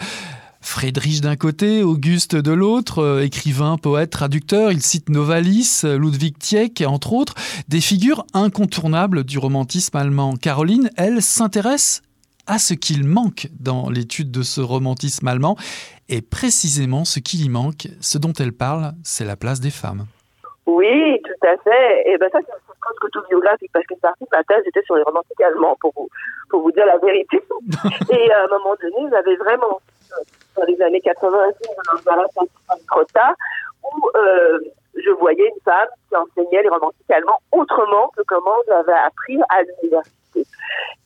[0.61, 6.85] Friedrich d'un côté, Auguste de l'autre, euh, écrivain, poète, traducteur, il cite Novalis, Ludwig Tieck,
[6.87, 7.35] entre autres,
[7.69, 10.37] des figures incontournables du romantisme allemand.
[10.37, 12.03] Caroline, elle, s'intéresse
[12.47, 15.57] à ce qu'il manque dans l'étude de ce romantisme allemand,
[16.11, 20.05] et précisément ce qu'il y manque, ce dont elle parle, c'est la place des femmes.
[20.69, 22.11] Oui, tout à fait.
[22.11, 24.97] Et ben ça, c'est une presque autobiographique parce qu'une partie de ma thèse était sur
[24.97, 26.11] les romantiques allemands, pour vous,
[26.51, 27.43] pour vous dire la vérité.
[28.11, 29.81] et à un moment donné, j'avais vraiment,
[30.55, 31.69] dans les années 90,
[32.87, 33.33] trop tard,
[33.83, 34.59] où euh,
[35.05, 39.63] je voyais une femme qui enseignait les romantiques allemands autrement que comment j'avais appris à
[39.63, 40.45] l'université.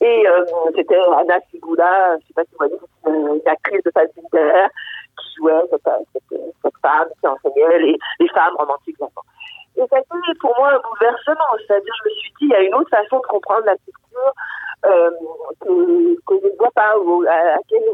[0.00, 3.90] Et euh, c'était Anna Sigula, je sais pas si vous voyez, une, une actrice de
[3.92, 4.66] Fassbinder
[5.18, 5.82] qui jouait cette,
[6.82, 9.22] femme qui enseignait les, les femmes romantiques d'enfants.
[9.76, 12.54] Et ça a été pour moi un bouleversement, c'est-à-dire je me suis dit, il y
[12.54, 14.32] a une autre façon de comprendre la culture
[14.84, 15.10] euh,
[15.60, 16.92] que, que je ne vois pas,
[17.30, 17.88] à laquelle,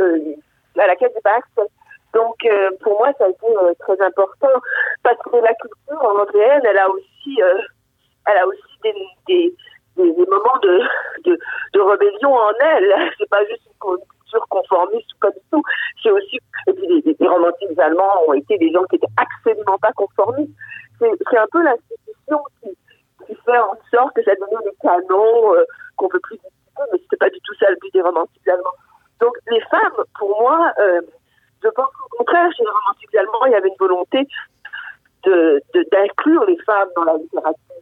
[0.00, 0.34] euh,
[0.78, 1.70] à pas accès.
[2.18, 4.60] Donc, euh, pour moi, ça a été euh, très important
[5.04, 7.58] parce que la culture européenne, elle a aussi, euh,
[8.26, 8.60] elle a aussi
[9.28, 9.54] des,
[9.96, 10.80] des, moments de,
[11.74, 12.92] de, rébellion en elle.
[13.18, 15.62] C'est pas juste une culture conformiste du tout.
[16.02, 19.92] C'est aussi, et puis les, romantiques allemands ont été des gens qui étaient absolument pas
[19.92, 20.50] conformistes.
[20.98, 22.76] C'est un peu l'institution qui,
[23.28, 25.54] qui fait en sorte que ça devient des canons
[25.94, 28.74] qu'on peut plus discuter, mais c'était pas du tout ça le but des romantiques allemands.
[29.20, 30.72] Donc, les femmes, pour moi,
[31.62, 34.26] je pense qu'au contraire, chez les romantiques allemands, il y avait une volonté
[35.90, 37.74] d'inclure de, les femmes dans la littérature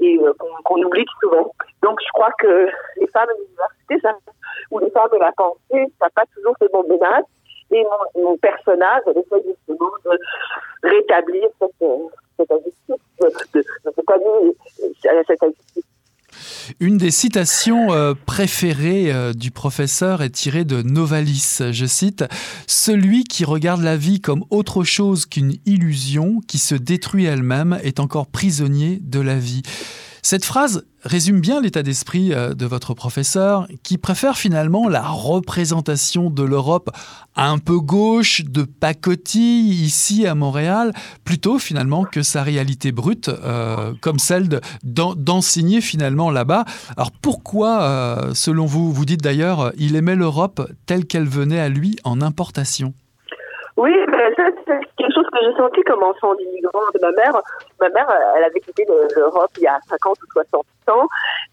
[0.00, 1.52] et euh, qu'on qu oublie souvent.
[1.82, 4.08] Donc, je crois que les femmes à l'université,
[4.70, 7.24] ou les femmes de la pensée, ça n'a pas toujours fait bon ménage.
[7.70, 7.84] Et
[8.16, 10.18] mon, personnage, elle essaie justement de
[10.82, 11.72] rétablir cette,
[12.36, 12.72] cette de,
[13.20, 15.93] de, de, de cette injustice.
[16.80, 21.58] Une des citations euh, préférées euh, du professeur est tirée de Novalis.
[21.70, 22.24] Je cite
[22.66, 28.00] Celui qui regarde la vie comme autre chose qu'une illusion qui se détruit elle-même est
[28.00, 29.62] encore prisonnier de la vie.
[30.26, 36.30] Cette phrase résume bien l'état d'esprit euh, de votre professeur qui préfère finalement la représentation
[36.30, 36.90] de l'Europe
[37.36, 40.94] un peu gauche de pacotille ici à Montréal
[41.24, 46.64] plutôt finalement que sa réalité brute euh, comme celle d'enseigner finalement là-bas.
[46.96, 51.68] Alors pourquoi euh, selon vous, vous dites d'ailleurs il aimait l'Europe telle qu'elle venait à
[51.68, 52.94] lui en importation?
[53.76, 57.40] Oui, mais ça, c'est quelque chose que j'ai senti comme enfant d'immigrant de ma mère.
[57.80, 58.06] Ma mère,
[58.36, 61.08] elle avait quitté l'Europe il y a 50 ou 60 ans,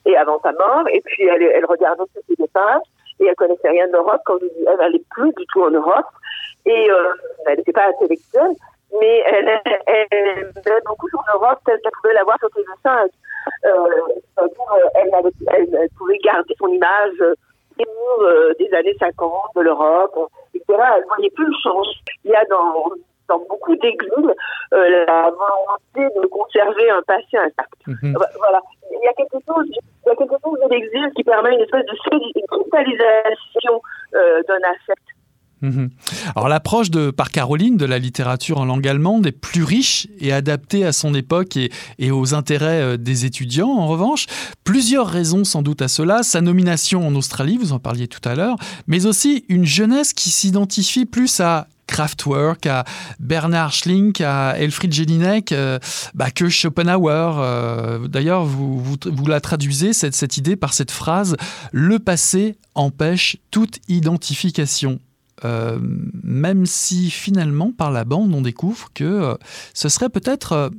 [0.05, 2.79] et avant sa mort, et puis elle, elle regardait ses départ,
[3.19, 4.21] et elle connaissait rien d'Europe.
[4.25, 6.05] Quand elle n'allait plus du tout en Europe,
[6.65, 7.13] et euh,
[7.47, 8.53] elle n'était pas intellectuelle,
[8.99, 13.09] mais elle, elle, elle, beaucoup sur l'Europe telle qu'elle pouvait la voir sur TV5.
[13.65, 14.47] Euh,
[14.93, 15.09] elle,
[15.47, 20.29] elle, elle, pouvait garder son image euh, des années 50 de l'Europe,
[20.73, 21.87] Elle ne voyait plus le change.
[22.25, 22.91] Il y a dans,
[23.29, 24.33] dans beaucoup d'églises
[24.73, 27.79] euh, la volonté de conserver un passé intact.
[27.87, 28.13] -hmm.
[28.43, 28.61] Voilà.
[28.91, 31.61] Il y a quelque chose, il y a quelque chose de l'exil qui permet une
[31.67, 31.95] espèce de
[32.51, 33.75] cristallisation
[34.15, 35.07] euh, d'un affect.
[35.61, 35.87] Mmh.
[36.35, 40.85] Alors l'approche par Caroline de la littérature en langue allemande est plus riche et adaptée
[40.85, 44.25] à son époque et, aux intérêts euh, des étudiants en revanche.
[44.63, 48.35] Plusieurs raisons sans doute à cela, sa nomination en Australie, vous en parliez tout à
[48.35, 48.55] l'heure,
[48.87, 52.85] mais aussi une jeunesse qui s'identifie plus à Kraftwerk, à
[53.19, 55.77] Bernard Schlink, à Elfried Jelinek, euh,
[56.13, 57.35] bah, que Schopenhauer.
[57.37, 58.97] Euh, D'ailleurs, vous,
[59.27, 61.35] la traduisez, cette idée, par cette phrase
[61.71, 64.99] «Le passé empêche toute identification».
[65.43, 65.77] Euh,
[66.23, 69.33] même si finalement par la bande on découvre que euh,
[69.73, 70.69] ce serait peut-être euh,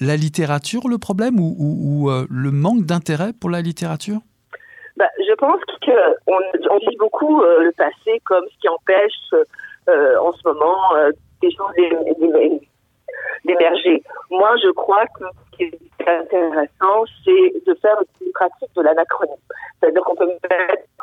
[0.00, 4.18] la littérature le problème ou, le manque d'intérêt pour la littérature?
[4.96, 6.32] Bah, Je pense qu'on
[6.70, 9.46] on dit beaucoup le passé comme ce qui empêche
[9.88, 11.72] en ce moment des choses
[13.44, 14.02] d'émerger.
[14.30, 19.40] Moi, je crois que ce qui est intéressant, c'est de faire une pratique de l'anachronisme.
[19.80, 20.28] C'est-à-dire qu'on peut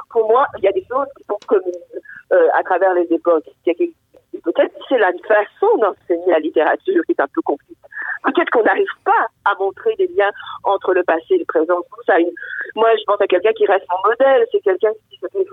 [0.10, 1.74] pour moi, il y a des choses qui sont communes
[2.34, 3.46] euh, à travers les époques.
[3.66, 7.76] Peut-être c'est la façon d'enseigner la littérature qui est un peu compliquée.
[8.24, 10.30] Peut-être qu'on n'arrive pas à montrer des liens
[10.64, 11.80] entre le passé et le présent.
[12.06, 12.16] Ça.
[12.76, 14.46] Moi, je pense à quelqu'un qui reste mon modèle.
[14.52, 15.46] C'est quelqu'un qui se fait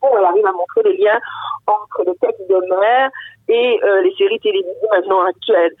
[0.00, 1.18] bon, elle arrive à montrer les liens
[1.66, 3.10] entre le texte de mère
[3.48, 5.74] et euh, les séries télévisées maintenant actuelles.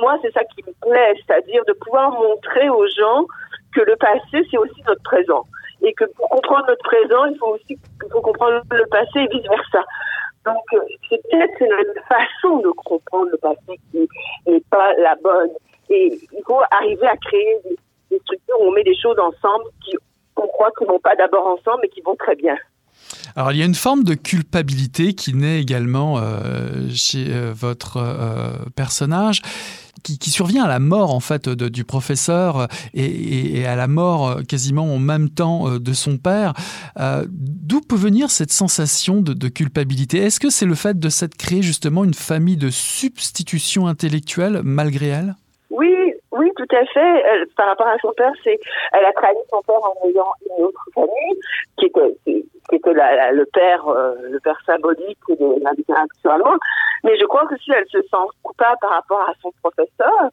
[0.00, 3.26] Moi, c'est ça qui me plaît, c'est-à-dire de pouvoir montrer aux gens
[3.74, 5.44] que le passé, c'est aussi notre présent.
[5.84, 9.28] Et que pour comprendre notre présent, il faut aussi il faut comprendre le passé et
[9.28, 9.84] vice-versa.
[10.44, 10.64] Donc,
[11.08, 14.08] c'est peut-être notre façon de comprendre le passé qui
[14.46, 15.50] n'est pas la bonne.
[15.90, 17.76] Et il faut arriver à créer des,
[18.10, 19.96] des structures où on met des choses ensemble qui,
[20.34, 22.56] qu'on croit qu'ils vont pas d'abord ensemble, mais qui vont très bien.
[23.36, 27.96] Alors il y a une forme de culpabilité qui naît également euh, chez euh, votre
[27.98, 29.42] euh, personnage.
[30.02, 34.98] Qui, survient à la mort en fait du professeur et, à la mort quasiment en
[34.98, 36.52] même temps de son père.
[37.30, 40.18] D'où peut venir cette sensation de, culpabilité?
[40.18, 45.06] Est-ce que c'est le fait de s'être créé justement une famille de substitution intellectuelle malgré
[45.06, 45.36] elle?
[45.70, 45.94] Oui,
[46.32, 47.46] oui, tout à fait.
[47.56, 48.58] Par rapport à son père, c'est
[48.92, 51.40] elle a trahi son père en ayant une autre famille
[51.78, 56.30] qui était qui, était la, la, le père euh, le père symbolique de la littérature
[56.30, 56.58] allemande.
[57.02, 60.30] Mais je crois que si elle se sent coupable par rapport à son professeur,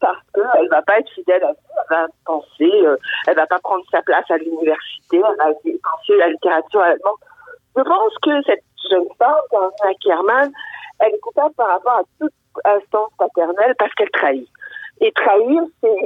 [0.00, 1.58] parce qu'elle va pas être fidèle à vous,
[1.90, 6.16] elle va penser, euh, elle va pas prendre sa place à l'université, elle va penser
[6.18, 7.18] la littérature allemande.
[7.76, 10.52] Je pense que cette jeune femme, Anna Kerman,
[11.00, 12.32] elle est coupable par rapport à toute
[12.64, 14.48] instance paternelle parce qu'elle trahit.
[15.00, 15.96] Et trahir, c'est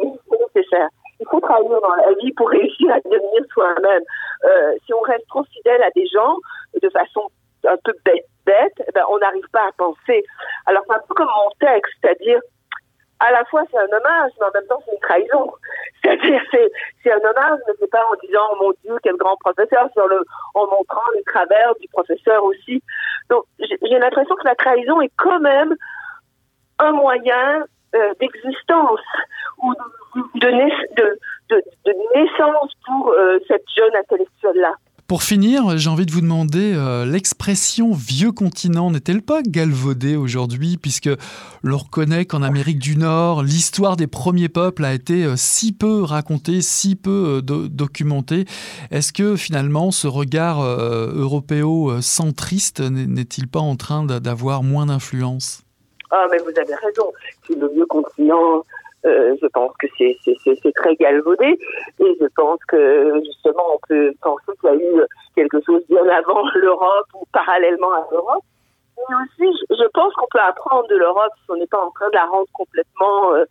[0.55, 0.89] nécessaire.
[1.25, 4.03] Il faut trahir dans la vie pour réussir à devenir soi-même.
[4.45, 6.37] Euh, si on reste trop fidèle à des gens
[6.81, 7.31] de façon
[7.67, 10.23] un peu bête, bête eh ben, on n'arrive pas à penser.
[10.67, 12.41] Alors c'est un peu comme mon texte, c'est-à-dire
[13.21, 15.53] à la fois c'est un hommage, mais en même temps c'est une trahison.
[16.05, 16.71] C'est-à-dire c'est
[17.03, 20.07] c'est un hommage, mais c'est pas en disant oh mon Dieu quel grand professeur, sur
[20.09, 20.23] le
[20.53, 22.83] en montrant les travers du professeur aussi.
[23.31, 25.75] Donc j'ai l'impression que la trahison est quand même
[26.79, 27.65] un moyen
[27.95, 29.01] euh, d'existence
[29.63, 29.73] ou
[30.35, 30.49] de,
[32.15, 34.73] naissance pour euh, cette jeune intellectuelle-là.
[35.07, 40.77] Pour finir, j'ai envie de vous demander, euh, l'expression vieux continent n'est-elle pas galvaudée aujourd'hui,
[40.77, 41.09] puisque
[41.63, 46.63] l'on reconnaît qu'en Amérique du Nord, l'histoire des premiers peuples a été si peu racontée,
[46.63, 48.45] si peu documentée?
[48.91, 55.64] Est-ce que finalement ce regard européo-centriste n'est-il pas en train d'avoir moins d'influence?
[56.17, 57.13] Ah, mais vous avez raison.
[57.45, 58.63] C'est le vieux continent
[59.07, 61.59] euh, je pense que c'est très galvaudé
[62.01, 65.03] et je pense que justement on peut penser qu'il y a eu
[65.35, 68.45] quelque chose bien avant l'Europe ou parallèlement à l'Europe.
[68.97, 72.09] Mais aussi, je pense qu'on peut apprendre de l'Europe si on n'est pas en train
[72.09, 73.45] de la rendre complètement euh.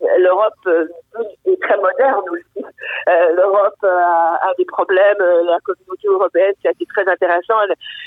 [0.00, 0.86] L'Europe euh,
[1.46, 2.66] est très moderne aussi.
[3.08, 5.18] Euh, L'Europe a, a, des problèmes.
[5.18, 7.54] La communauté européenne, c'est très intéressant.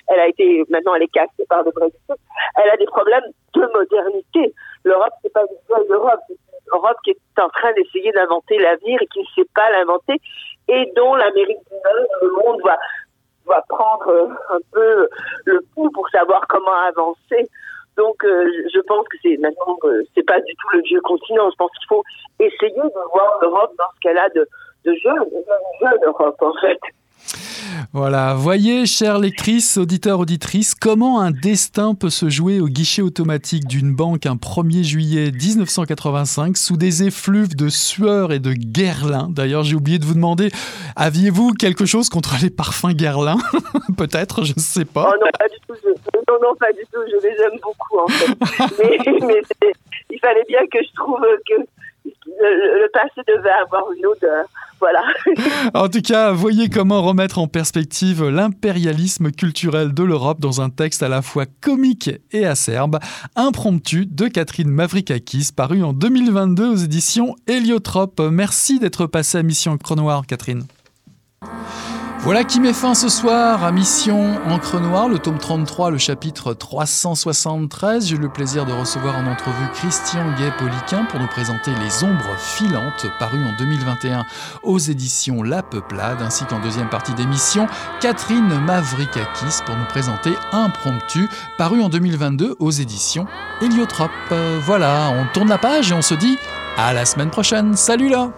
[0.07, 1.99] Elle, a été, maintenant, elle est cassée par le Brexit.
[2.57, 3.23] Elle a des problèmes
[3.55, 4.53] de modernité.
[4.83, 9.01] L'Europe, c'est pas une Europe, c'est une Europe qui est en train d'essayer d'inventer l'avenir
[9.01, 10.21] et qui ne sait pas l'inventer
[10.67, 12.77] et dont l'Amérique du Nord, le monde va,
[13.47, 15.09] va prendre un peu
[15.45, 17.49] le pouls pour savoir comment avancer.
[17.99, 21.49] Donc, euh, je pense que c'est maintenant, euh, c'est pas du tout le vieux continent.
[21.51, 22.03] Je pense qu'il faut
[22.39, 24.47] essayer de voir l'Europe dans ce qu'elle a de,
[24.85, 25.43] de jeune, de
[25.81, 26.79] jeune Europe en fait.
[27.91, 33.67] Voilà, voyez, chères lectrices, auditeurs, auditrices, comment un destin peut se jouer au guichet automatique
[33.67, 39.27] d'une banque un 1er juillet 1985 sous des effluves de sueur et de guerlin.
[39.29, 40.51] D'ailleurs, j'ai oublié de vous demander,
[40.95, 43.37] aviez-vous quelque chose contre les parfums guerlin
[43.97, 45.11] Peut-être, je ne sais pas.
[45.11, 45.89] Oh non, pas du tout.
[46.30, 46.99] Non, non, pas du tout.
[47.07, 48.27] Je les aime beaucoup, en fait.
[48.80, 49.41] mais, mais
[50.11, 51.55] il fallait bien que je trouve que
[52.05, 54.45] le, le, passé devait avoir une odeur.
[54.80, 55.03] Voilà.
[55.73, 61.03] en tout cas, voyez comment remettre en perspective l'impérialisme culturel de l'Europe dans un texte
[61.03, 62.99] à la fois comique et acerbe,
[63.36, 68.21] impromptu de Catherine Mavrikakis, paru en 2022 aux éditions Héliotrope.
[68.21, 70.63] Merci d'être passée à Mission Cronoir, Catherine.
[72.22, 76.53] Voilà qui met fin ce soir à Mission Encre Noire, le tome 33, le chapitre
[76.53, 78.07] 373.
[78.07, 82.36] J'ai eu le plaisir de recevoir en entrevue Christian Gay-Poliquin pour nous présenter Les Ombres
[82.38, 84.26] Filantes, paru en 2021
[84.63, 87.67] aux éditions La Peuplade, ainsi qu'en deuxième partie d'émission,
[88.01, 93.28] Catherine Mavrikakis pour nous présenter Impromptu, paru en 2022 aux éditions
[93.61, 94.11] Héliotrope.
[94.65, 96.38] Voilà, on tourne la page et on se dit
[96.78, 97.78] à la semaine prochaine.
[97.78, 98.30] Salut là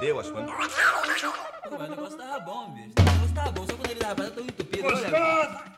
[0.00, 0.50] Deu as coisas.
[1.70, 2.87] mas o negócio tava bom, bicho.